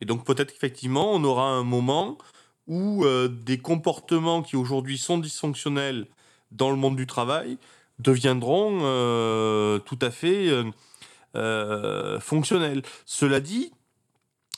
[0.00, 2.18] Et donc peut-être qu'effectivement, on aura un moment
[2.68, 6.06] où euh, des comportements qui aujourd'hui sont dysfonctionnels
[6.52, 7.58] dans le monde du travail
[7.98, 10.50] deviendront euh, tout à fait
[12.20, 12.82] fonctionnels.
[13.06, 13.72] Cela dit,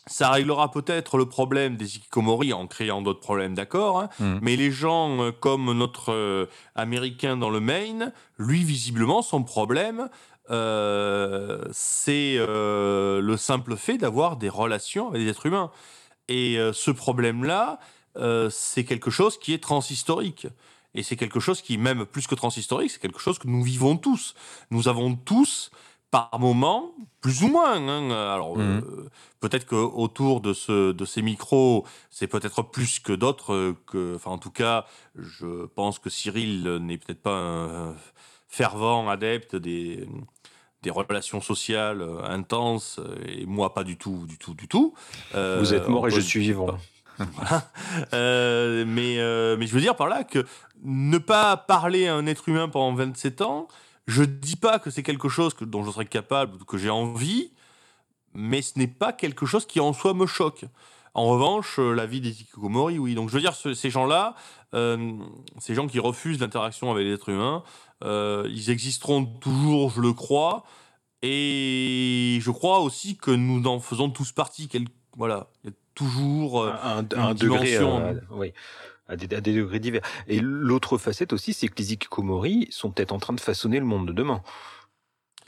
[0.07, 4.39] ça réglera peut-être le problème des hikikomori en créant d'autres problèmes, d'accord hein, Mhm.
[4.43, 10.09] Mais les gens euh, comme notre euh, Américain dans le Maine, lui, visiblement, son problème,
[10.51, 15.71] euh, c'est le simple fait d'avoir des relations avec des êtres humains.
[16.29, 17.79] Et ce problème-là,
[18.51, 20.47] c'est quelque chose qui est transhistorique.
[20.95, 23.97] Et c'est quelque chose qui, même plus que transhistorique, c'est quelque chose que nous vivons
[23.97, 24.35] tous.
[24.71, 25.71] Nous avons tous,
[26.15, 27.75] par moment, plus ou moins.
[27.75, 28.85] hein, alors, Mhm.
[28.87, 29.11] euh,
[29.41, 33.53] peut-être qu'autour de, ce, de ces micros, c'est peut-être plus que d'autres.
[33.53, 34.85] euh, que, enfin, en tout cas,
[35.17, 37.95] je pense que Cyril euh, n'est peut-être pas un
[38.47, 40.07] fervent adepte des,
[40.83, 44.95] des relations sociales euh, intenses, euh, et moi pas du tout, du tout, du tout.
[45.35, 46.79] Euh, Vous êtes mort et je suis vivant.
[47.19, 47.65] voilà.
[48.13, 50.47] Euh, mais, euh, mais je veux dire par là que
[50.85, 53.67] ne pas parler à un être humain pendant 27 ans,
[54.07, 56.91] je dis pas que c'est quelque chose que, dont je serais capable ou que j'ai
[56.91, 57.53] envie,
[58.35, 60.65] mais ce n'est pas quelque chose qui en soi me choque.
[61.15, 63.15] En revanche, euh, la vie des hikikomori, oui.
[63.15, 64.35] Donc je veux dire, ce- ces gens-là,
[64.75, 65.13] euh,
[65.59, 67.63] ces gens qui refusent l'interaction avec les êtres humains,
[68.03, 70.65] euh, ils existeront toujours, je le crois.
[71.23, 74.69] Et je crois aussi que nous en faisons tous partie.
[74.69, 76.63] quel- Voilà, il y a toujours.
[76.63, 77.99] euh, un, un une degré, dimension.
[78.01, 78.53] euh, oui,
[79.09, 80.03] à des, à des degrés divers.
[80.29, 83.85] Et l'autre facette aussi, c'est que les Ikikomori sont peut-être en train de façonner le
[83.87, 84.43] monde de demain.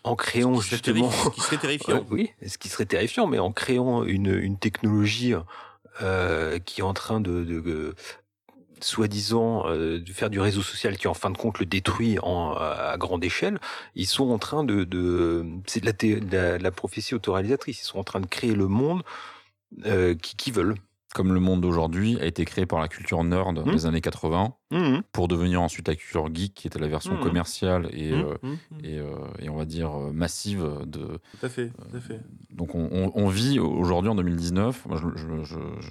[0.04, 1.10] En créant ce justement...
[1.10, 2.04] ce qui serait terrifiant.
[2.10, 5.34] Oui, ce qui serait terrifiant, mais en créant une, une technologie
[6.02, 7.94] euh, qui est en train de, de,
[8.80, 12.52] soi-disant euh, de faire du réseau social qui en fin de compte le détruit en,
[12.52, 13.58] à grande échelle,
[13.94, 17.14] ils sont en train de, de c'est de la, thé- de la, de la prophétie
[17.14, 19.02] autoréalisatrice, ils sont en train de créer le monde
[19.86, 20.76] euh, qui, qui veulent.
[21.16, 23.72] Comme le monde d'aujourd'hui a été créé par la culture nerd Hmm.
[23.72, 25.02] des années 80 Mhm.
[25.12, 27.20] pour devenir ensuite la culture geek qui était la version Mhm.
[27.22, 28.34] commerciale et, euh,
[28.84, 31.06] et, euh, et on va dire euh, massive de,
[31.40, 32.20] Tout à fait, tout à fait.
[32.52, 35.44] Donc on, on- on vit aujourd'hui en 2019, moi je, je-
[35.80, 35.88] je-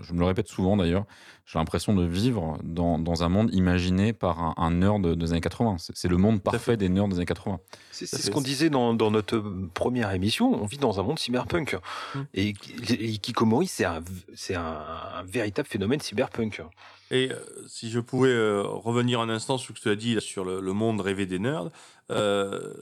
[0.00, 1.04] je- me le répète souvent d'ailleurs,
[1.46, 5.40] j'ai l'impression de vivre dans, dans un monde imaginé par un, un nerd des années
[5.40, 5.76] 80.
[5.78, 7.58] C'est c'est le monde parfait des nerds des années 80.
[7.90, 9.38] C'est ce qu'on disait dans, dans notre
[9.74, 10.52] première émission.
[10.62, 11.76] On vit dans un monde cyberpunk.
[12.14, 12.18] Mm.
[12.34, 12.48] Et,
[12.90, 14.00] et Hikikomori, c'est un,
[14.34, 14.78] c'est un,
[15.16, 16.62] un véritable phénomène cyberpunk.
[17.10, 17.36] Et euh,
[17.66, 20.44] si je pouvais euh, revenir un instant sur ce que tu as dit là, sur
[20.44, 21.70] le, le monde rêvé des nerds,
[22.10, 22.74] euh,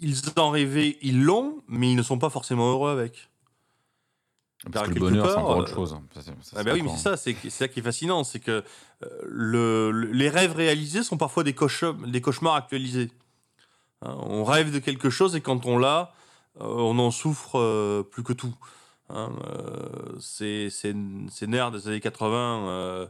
[0.00, 3.28] ils en rêvaient, ils l'ont, mais ils ne sont pas forcément heureux avec.
[4.70, 5.98] Parce que le bonheur, c'est encore autre euh, chose.
[6.14, 7.82] Ça, c'est- ça, Ah c'est bah oui, mais c'est ça, c'est c'est ça qui est
[7.82, 8.62] fascinant, c'est que
[9.02, 13.10] euh, le, le- les rêves réalisés sont parfois des, cauchemars, des cauchemars actualisés.
[14.02, 16.12] Hein, on rêve de quelque chose et quand on l'a,
[16.60, 18.54] euh, on en souffre plus que tout.
[19.08, 20.94] Hein, euh, ces, ces,
[21.30, 23.06] ces nerds des années 80, euh,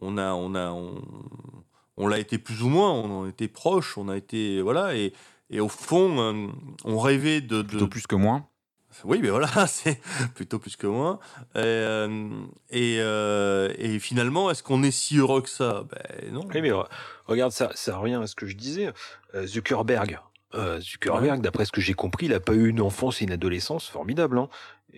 [0.00, 1.02] on a, on a, on,
[1.96, 5.12] on l'a été plus ou moins, on en était proche, on a été voilà, et,
[5.50, 6.50] et au fond,
[6.84, 8.46] on rêvait de, de, Plutôt plus que moins.
[9.04, 10.00] Oui, mais voilà, c'est
[10.34, 11.18] plutôt plus que moins.
[11.54, 12.30] Et, euh,
[12.70, 15.84] et, euh, et finalement, est-ce qu'on est si heureux que ça?
[15.90, 16.40] Ben non.
[16.52, 16.88] Oui, mais re-
[17.26, 18.92] regarde, ça, ça revient à ce que je disais.
[19.34, 20.18] Euh, Zuckerberg.
[20.56, 23.32] Euh, Zuckerberg, d'après ce que j'ai compris, il n'a pas eu une enfance et une
[23.32, 24.38] adolescence formidable.
[24.38, 24.48] hein.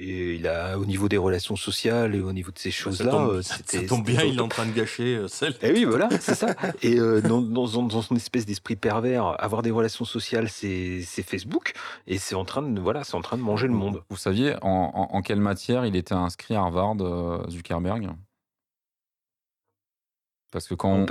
[0.00, 3.42] Et il a, au niveau des relations sociales et au niveau de ces choses-là, euh,
[3.42, 3.80] c'était.
[3.80, 5.56] ça tombe bien, il est en train de gâcher euh, celle.
[5.60, 6.54] Eh oui, voilà, c'est ça.
[6.82, 11.00] Et euh, dans, dans, son- dans son espèce d'esprit pervers, avoir des relations sociales, c'est
[11.26, 11.72] Facebook,
[12.06, 14.02] et c'est en train de voilà, c'est en train de manger le monde.
[14.08, 16.94] Vous saviez en, en- en quelle matière il était inscrit à Harvard,
[17.50, 18.10] Zuckerberg?
[20.50, 21.04] Parce que quand,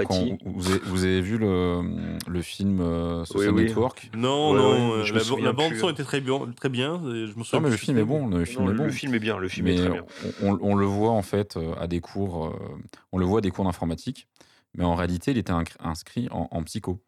[0.46, 3.68] vous, avez, vous avez vu le, le film euh, Social Oui, oui.
[3.68, 5.92] Network, Non, Ouais, non, ouais, euh, je la, souviens la bande plus, son hein.
[5.92, 6.96] était très bien, très bien.
[6.96, 8.84] et Je me souviens non mais le film est bon, le film Non, est bon.
[8.86, 10.04] le film est bien, le film est très bien.
[10.42, 12.80] on, le voit en fait euh, à des cours, euh,
[13.12, 14.28] on le voit à des cours d'informatique,
[14.74, 17.00] mais en réalité il était inscrit en, en psycho.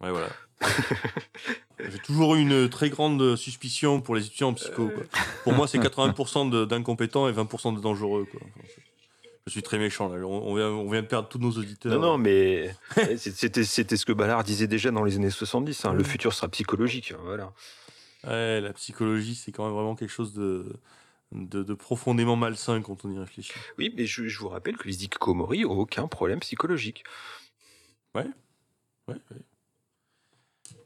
[0.00, 0.28] Ouais, voilà.
[1.80, 4.88] J'ai toujours eu une très grande suspicion pour les étudiants en psycho.
[4.88, 5.02] quoi.
[5.44, 8.26] Pour moi, c'est 80% de- d'incompétents et 20% de dangereux.
[8.30, 8.40] Quoi.
[8.44, 8.82] Enfin, c'est-
[9.46, 10.16] je suis très méchant là.
[10.26, 11.92] On, vient, on vient de perdre tous nos auditeurs.
[11.92, 12.74] Non, non, mais
[13.16, 15.84] c'était c'était ce que Ballard disait déjà dans les années 70.
[15.84, 17.14] hein, Le futur sera psychologique.
[17.24, 17.52] Voilà.
[18.24, 20.72] Ouais, la psychologie, c'est quand même vraiment quelque chose de,
[21.32, 23.52] de, de profondément malsain quand on y réfléchit.
[23.78, 27.04] Oui, mais je, je vous rappelle que les hikikomori ont aucun problème psychologique.
[28.16, 28.26] Ouais,
[29.06, 29.16] ouais.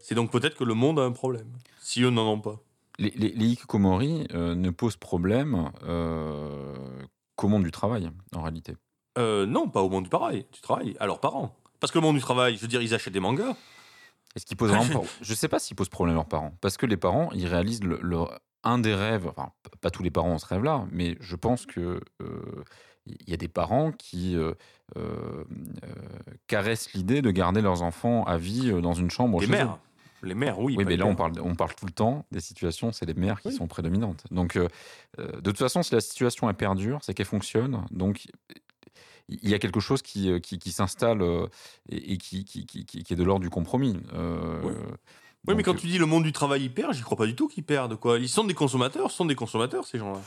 [0.01, 2.61] C'est donc peut-être que le monde a un problème, si eux n'en ont pas.
[2.99, 6.75] Les, les, les hikikomori euh, ne posent problème euh,
[7.41, 8.77] qu'au monde du travail en réalité.
[9.19, 11.55] Euh, non, pas au monde du travail, du travail, à leurs parents.
[11.81, 13.57] Parce que le monde du travail, je veux dire, ils achètent des mangas.
[14.37, 16.77] Est-ce qu'ils posent vraiment pro- Je sais pas s'ils posent problème à leurs parents, parce
[16.77, 17.99] que les parents, ils réalisent le,
[18.63, 19.27] un des rêves.
[19.27, 22.65] Enfin, pas tous les parents ont ce rêve-là, mais je pense que euh,
[23.07, 24.53] il y a des parents qui euh,
[24.97, 25.45] euh,
[25.85, 25.89] euh,
[26.47, 29.57] caressent l'idée de garder leurs enfants à vie euh, dans une chambre Les chez eux.
[30.23, 30.75] Les mères, oui.
[30.77, 33.41] Oui, mais là, on parle, on parle tout le temps des situations, c'est les mères
[33.41, 33.55] qui Oui.
[33.55, 34.25] sont prédominantes.
[34.31, 34.69] Donc, euh,
[35.19, 37.85] euh, de toute façon, si la situation elle perdure, c'est qu'elle fonctionne.
[37.91, 38.27] Donc,
[39.29, 41.23] il y a quelque chose qui, euh, qui, qui s'installe
[41.89, 42.67] et, et qui, qui,
[43.09, 43.97] est de l'ordre du compromis.
[44.13, 44.73] Euh, Oui.
[45.49, 47.35] Oui, mais quand tu dis le monde du travail ils perdent, j'y crois pas du
[47.35, 47.97] tout qu'ils perdent.
[47.97, 48.19] Quoi.
[48.19, 50.21] Ils sont des consommateurs, ce sont des consommateurs, ces gens-là.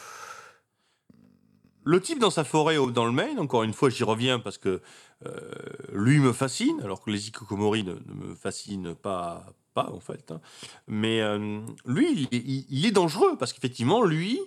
[1.85, 4.57] Le type dans sa forêt au- dans le Maine, encore une fois, j'y reviens parce
[4.57, 4.81] que
[5.27, 5.51] euh,
[5.93, 10.31] lui me fascine, alors que les Ikokomori ne, ne me fascinent pas, pas en fait.
[10.31, 10.39] hein.
[10.87, 14.39] Mais euh, lui, il, est dangereux parce qu'effectivement, lui,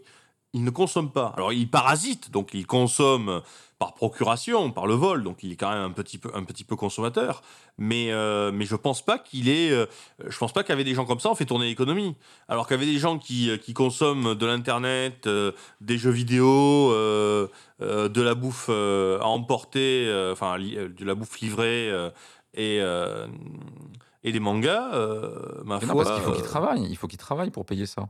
[0.52, 1.32] il ne consomme pas.
[1.36, 3.42] Alors, il parasite, donc il consomme
[3.78, 6.64] par procuration, par le vol, donc il est quand même un petit peu, un petit
[6.64, 7.42] peu consommateur.
[7.76, 9.70] Mais, euh, mais je pense pas qu'il est.
[9.70, 9.84] euh,
[10.26, 12.16] je pense pas qu'avec des gens comme ça, on fait tourner l'économie.
[12.48, 15.28] Alors qu'avec des gens qui, qui consomment de l'internet,
[15.82, 21.92] des jeux vidéo, de la bouffe à emporter, enfin de la bouffe livrée
[22.56, 22.80] et,
[24.26, 26.86] et des mangas, euh, ma mais non, parce qu'il faut qu'ils euh, travaillent.
[26.90, 28.08] Il faut qu'ils travaillent pour payer ça.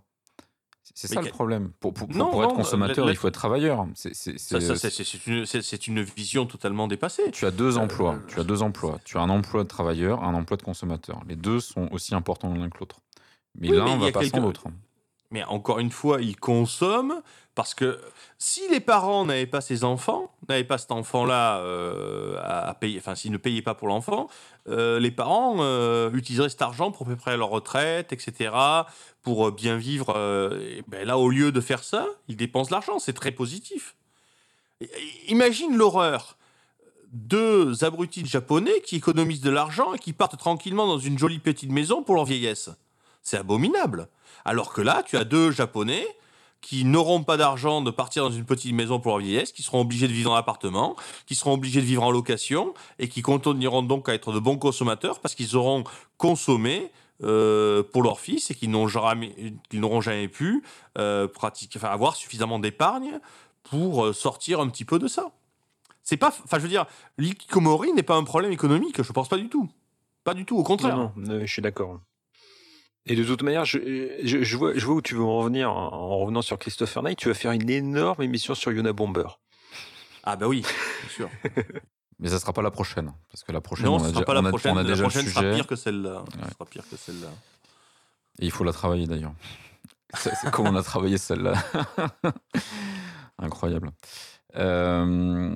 [0.95, 1.73] C'est ça le problème.
[1.81, 3.87] Pour, pour, pour- Non, pour être consommateur, la- il faut être travailleur.
[3.95, 7.31] C'est- une, vision totalement dépassée.
[7.33, 8.19] Tu as deux Euh, emplois.
[8.29, 8.99] Tu as deux emplois.
[9.05, 11.21] Tu as un emploi de travailleur, un emploi de consommateur.
[11.29, 13.01] Les deux sont aussi importants l'un que l'autre.
[13.59, 14.65] Mais Oui, l'un va pas sans quelques- l'autre.
[15.37, 17.21] Mais encore une fois, ils consomment
[17.55, 18.01] parce que
[18.39, 23.15] si les parents n'avaient pas ces enfants, n'avaient pas cet enfant-là euh, à payer, enfin
[23.15, 24.29] s'ils ne payaient pas pour l'enfant,
[24.67, 28.51] euh, les parents euh, utiliseraient cet argent pour préparer leur retraite, etc.,
[29.21, 30.17] pour bien vivre.
[30.59, 32.99] et ben là, au lieu de faire ça, ils dépensent l'argent.
[32.99, 33.95] C'est très positif.
[35.29, 36.39] Imagine l'horreur
[37.13, 41.71] deux abrutis japonais qui économisent de l'argent et qui partent tranquillement dans une jolie petite
[41.71, 42.71] maison pour leur vieillesse.
[43.23, 44.09] C'est abominable.
[44.47, 46.07] Alors que là, tu as deux japonais
[46.61, 49.81] qui n'auront pas d'argent de partir dans une petite maison pour leur vieillesse, qui seront
[49.81, 53.83] obligés de vivre en appartement, qui seront obligés de vivre en location et qui continueront
[53.83, 55.85] donc à être de bons consommateurs parce qu'ils auront
[56.17, 56.91] consommé
[57.25, 59.35] euh, pour leur fils et qu'ils n'ont jamais,
[59.73, 60.63] n'auront jamais pu
[60.97, 63.19] euh, pratiquer, avoir suffisamment d'épargne
[63.65, 65.33] pour euh, sortir un petit peu de ça.
[66.03, 66.87] C'est pas, enfin, je veux dire,
[67.19, 69.69] l'ikikomori n'est pas un problème économique, je pense pas du tout.
[70.23, 70.97] Pas du tout, au contraire.
[70.97, 72.01] Non, je suis d'accord.
[73.07, 73.79] Et de toute manière, je,
[74.25, 77.03] je, je vois, je vois où tu veux en revenir en, en revenant sur Christopher
[77.03, 77.19] Knight.
[77.19, 79.27] Tu vas faire une énorme émission sur Yona Bomber.
[80.25, 81.31] Ah bah oui, bien sûr.
[82.19, 83.13] Mais ça sera pas la prochaine.
[83.31, 84.73] Parce que la prochaine, non, on a sera déjà, pas la on a- prochaine.
[84.73, 85.55] on a la déjà le prochaine sera sujet.
[85.55, 86.23] pire que celle-là.
[86.23, 86.45] Ouais.
[86.49, 87.29] Ce sera pire que celle-là.
[88.41, 89.35] Et il faut la travailler d'ailleurs.
[90.15, 91.55] C'est c'est comme on a travaillé celle-là.
[93.39, 93.91] Incroyable.
[94.57, 95.51] Euh,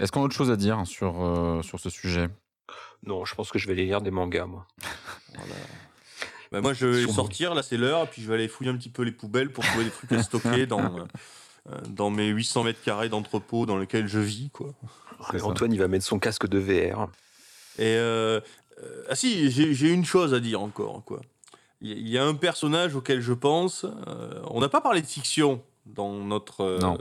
[0.00, 2.28] Est-ce qu'on a autre chose à dire sur, euh, sur ce sujet?
[3.04, 4.66] Non, je pense que je vais aller lire des mangas, moi.
[5.34, 5.54] Voilà.
[6.52, 8.88] Bah, moi, je vais sortir, là, c'est l'heure, puis je vais aller fouiller un petit
[8.90, 10.96] peu les poubelles pour trouver des trucs à stocker dans,
[11.70, 14.72] euh, dans mes 800 mètres carrés d'entrepôt dans lesquels je vis, quoi.
[15.42, 17.08] Antoine, il va mettre son casque de VR.
[17.78, 18.40] Et euh,
[18.82, 21.20] euh, ah si, j'ai une chose à dire encore, quoi.
[21.80, 23.84] Il y, a- un personnage auquel je pense.
[24.06, 26.62] euh, on n'a pas parlé de fiction dans notre.
[26.62, 26.98] euh, Non.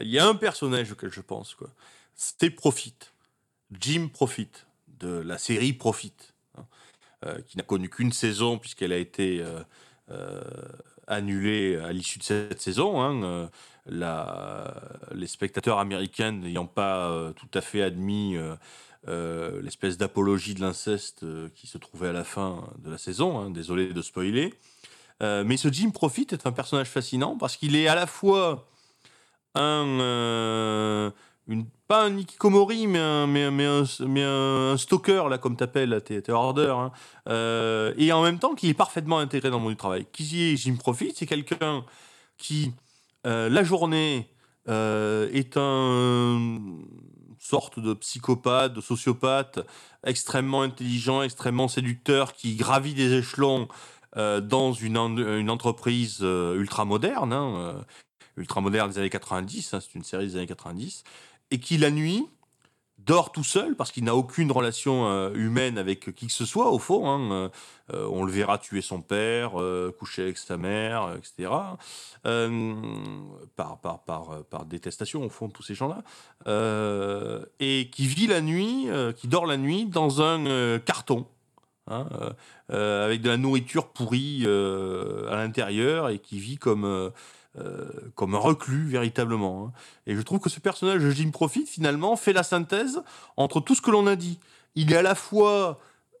[0.00, 1.68] Il y a un personnage auquel je pense, quoi.
[2.14, 2.94] C'était Profit,
[3.80, 4.48] Jim Profit
[4.98, 6.12] de la série Profit,
[7.46, 9.60] qui n'a connu qu'une saison puisqu'elle a été euh,
[10.10, 10.40] euh,
[11.06, 13.00] annulée à l'issue de cette saison.
[13.02, 13.46] hein, euh,
[15.14, 18.54] les spectateurs américains n'ayant pas euh, tout à fait admis euh,
[19.08, 23.38] euh, l'espèce d'apologie de l'inceste euh, qui se trouvait à la fin de la saison.
[23.40, 24.54] hein, désolé de spoiler.
[25.22, 28.68] Euh, mais ce Jim Profit est un personnage fascinant parce qu'il est à la fois
[29.54, 31.10] un, euh,
[31.88, 36.22] pas un Ikikomori, mais un, mais, un- mais un, un stalker, là, comme t'appelles, t'es
[36.22, 36.92] t'es hein.
[37.28, 40.06] Euh, et en même temps qu'il est parfaitement intégré dans le monde du travail.
[40.12, 41.84] Qui est Jim Profit C'est quelqu'un
[42.36, 42.72] qui,
[43.26, 44.28] euh, la journée,
[44.68, 46.60] euh, est un
[47.38, 49.60] sorte de psychopathe, de sociopathe,
[50.04, 53.68] extrêmement intelligent, extrêmement séducteur, qui gravit des échelons
[54.16, 57.84] dans une, une entreprise ultra moderne, hein,
[58.36, 61.04] ultra moderne des années 90, hein, c'est une série des années 90,
[61.50, 62.26] et qui la nuit
[63.06, 66.70] dort tout seul parce qu'il n'a aucune relation euh, humaine avec qui que ce soit
[66.70, 67.08] au fond.
[67.08, 67.48] hein, euh,
[67.92, 69.54] euh, on le verra tuer son père,
[69.98, 71.50] coucher avec sa mère, etc.
[72.22, 73.78] Par,
[74.66, 76.04] détestation au fond de tous ces gens-là.
[77.58, 78.86] Et qui vit la nuit,
[79.16, 81.26] qui dort la nuit dans un carton.
[81.88, 82.06] hein,
[82.68, 87.10] avec de la nourriture pourrie à l'intérieur et qui vit comme,
[87.58, 89.66] euh, comme un reclus véritablement.
[89.66, 89.72] hein.
[90.06, 93.02] Et je trouve que ce personnage de Jim Profit, finalement, fait la synthèse
[93.36, 94.38] entre tout ce que l'on a dit.
[94.76, 95.78] Il est à la fois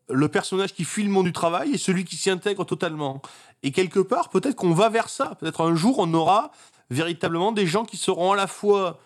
[0.08, 3.22] le personnage qui fuit le monde du travail et celui qui s'y intègre totalement.
[3.62, 5.36] Et quelque part, peut-être qu'on va vers ça.
[5.36, 6.50] Peut-être un jour, on aura
[6.90, 8.98] véritablement des gens qui seront à la fois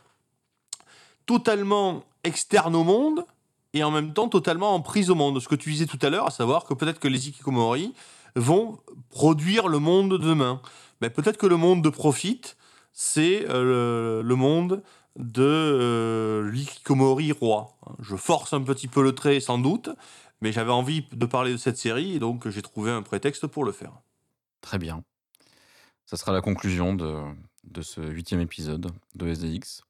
[1.27, 3.25] totalement externes au monde
[3.75, 5.41] et en même temps totalement en prise au monde.
[5.41, 7.93] Ce que tu disais tout à l'heure, à savoir que peut-être que les Ikikomori
[8.37, 8.79] vont
[9.11, 10.61] produire le monde de demain.
[11.01, 12.41] Mais peut-être que le monde de Profit,
[12.93, 14.83] c'est euh, le, le monde
[15.17, 17.77] de euh, l'Ikikomori roi.
[18.01, 19.91] Je force un petit peu le trait sans doute,
[20.41, 23.65] mais j'avais envie de parler de cette série et donc j'ai trouvé un prétexte pour
[23.65, 23.93] le faire.
[24.61, 25.05] Très bien.
[26.07, 27.23] Ça sera la conclusion de,
[27.65, 29.84] de ce huitième épisode de SDX.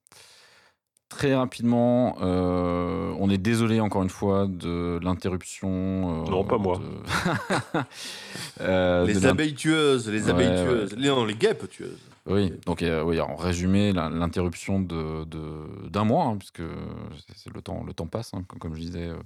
[1.10, 6.24] Très rapidement, euh, on est désolé encore une fois de l'interruption.
[6.26, 6.78] euh, Non, pas moi.
[6.78, 7.80] de-
[8.60, 10.64] Euh, les abeilles tueuses, les Ouais, abeilles ouais.
[10.64, 11.98] tueuses, Les- non, les guêpes tueuses.
[12.26, 17.54] Oui, donc euh, oui, en résumé, l'interruption de de- d'un mois, hein, puisque c'est- c'est
[17.54, 19.16] le temps, le temps passe, hein, comme, comme je disais euh,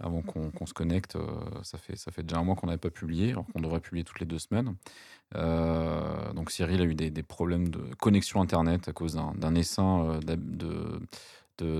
[0.00, 1.26] avant qu'on se connecte, euh,
[1.62, 4.04] ça fait ça fait déjà un mois qu'on n'avait pas publié, alors qu'on devrait publier
[4.04, 4.74] toutes les deux semaines.
[5.36, 10.20] Euh, donc Cyril a eu des, des problèmes de connexion internet à cause d'un essaim
[10.28, 10.98] euh,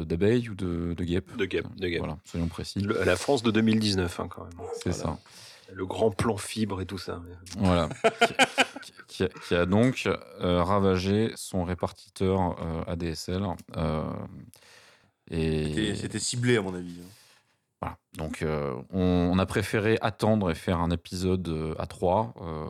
[0.05, 1.35] d'abeilles ou de, de guêpes.
[1.37, 1.99] De guêpes, de guêpes.
[2.01, 2.81] Voilà, soyons précis.
[2.81, 4.53] Le- la France de 2019, hein, quand même.
[4.83, 5.03] C'est Voilà.
[5.03, 5.18] ça.
[5.73, 7.23] Le grand plan fibre et tout ça.
[7.59, 7.89] Voilà.
[8.83, 10.09] qui, qui a, qui a donc
[10.41, 13.43] euh, ravagé son répartiteur euh, ADSL.
[13.77, 14.03] euh,
[15.31, 17.01] c'était ciblé à mon avis.
[17.01, 17.09] hein.
[17.81, 17.97] Voilà.
[18.16, 22.66] Donc, euh, on, on a préféré attendre et faire un épisode euh, à trois, euh,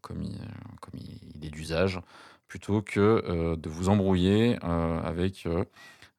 [0.00, 0.38] comme, il,
[0.80, 2.00] comme il, il est d'usage,
[2.48, 5.64] plutôt que euh, de vous embrouiller euh, avec euh,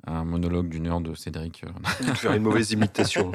[0.05, 1.63] un monologue d'une heure de Cédric.
[1.63, 3.31] euh, faire une mauvaise imitation.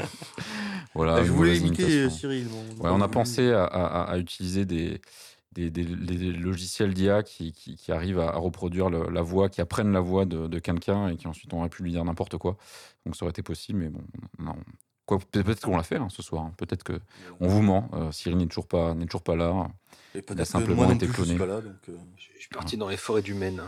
[0.95, 2.11] voilà, je voulais imiter imitation.
[2.11, 2.47] Cyril.
[2.49, 5.01] bon, Ouais, on a pensé à, à- à utiliser des,
[5.53, 9.49] des, des- des logiciels d'IA qui, qui, qui arrivent à, à reproduire le- la voix,
[9.49, 12.37] qui apprennent la voix de, de quelqu'un et qui ensuite auraient pu lui dire n'importe
[12.39, 12.57] quoi.
[13.05, 14.03] Donc ça aurait été possible, mais bon,
[14.39, 14.53] non.
[14.53, 14.63] Quoi, peut-
[15.07, 16.45] peut-être qu'on l'a fait hein, ce soir.
[16.45, 16.53] hein.
[16.57, 16.95] Peut-être que
[17.41, 17.91] on vous ment.
[17.95, 19.69] Euh, Cyril n'est toujours pas n'est toujours pas là.
[20.15, 21.37] Et Il a simplement été je cloné.
[21.37, 23.63] pas là, donc, euh, Je suis parti dans les forêts du Maine.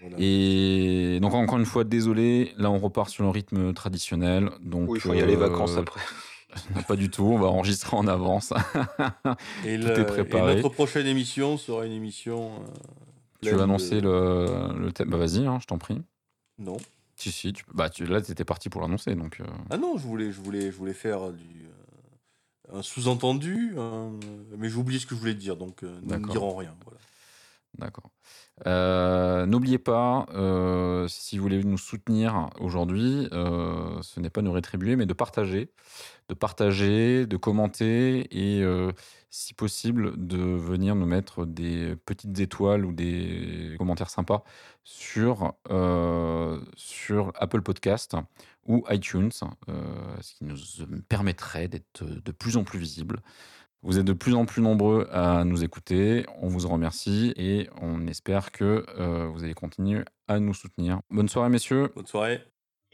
[0.00, 0.16] voilà.
[0.18, 2.52] Et donc encore une fois, désolé.
[2.58, 4.50] Là, on repart sur le rythme traditionnel.
[4.62, 6.00] Donc Oui, il y a les euh, vacances après.
[6.74, 7.24] non, pas du tout.
[7.24, 8.52] On va enregistrer en avance.
[9.64, 10.52] Et, tout le- est préparé.
[10.52, 12.52] et notre prochaine émission sera une émission.
[12.60, 12.66] euh,
[13.42, 15.08] tu veux annoncer de- le, le thème?
[15.10, 16.00] Bah vas-y, hein, je t'en prie.
[16.58, 16.76] Non.
[17.20, 17.52] Si si.
[17.52, 17.64] Tu...
[17.74, 18.06] Bah tu...
[18.06, 19.40] là, t'étais parti pour l'annoncer, donc.
[19.40, 24.12] euh, Ah non, je voulais, je voulais, je voulais faire du, euh, un sous-entendu, un-
[24.56, 26.30] mais j'ai oublié ce que je voulais dire, donc euh, nous ne D'accord.
[26.32, 26.74] dirons rien.
[26.84, 26.98] Voilà.
[27.78, 28.10] D'accord.
[28.66, 34.52] Euh, N'oubliez pas, euh, si vous voulez nous soutenir aujourd'hui, euh, ce n'est pas nous
[34.52, 35.70] rétribuer, mais de partager,
[36.28, 38.62] de partager, de commenter et,
[39.30, 44.42] si possible, de venir nous mettre des petites étoiles ou des commentaires sympas
[44.82, 48.16] sur, euh, sur Apple Podcast
[48.66, 49.30] ou iTunes,
[49.68, 50.56] euh, ce qui nous
[51.08, 53.22] permettrait d'être de plus en plus visible.
[53.82, 56.26] Vous êtes de plus en plus nombreux à nous écouter.
[56.42, 61.00] On vous en remercie et on espère que euh, vous allez continuer à nous soutenir.
[61.08, 61.90] Bonne soirée, messieurs.
[61.94, 62.42] Bonne soirée.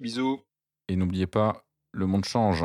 [0.01, 0.41] Bisous.
[0.89, 2.64] Et n'oubliez pas, le monde change.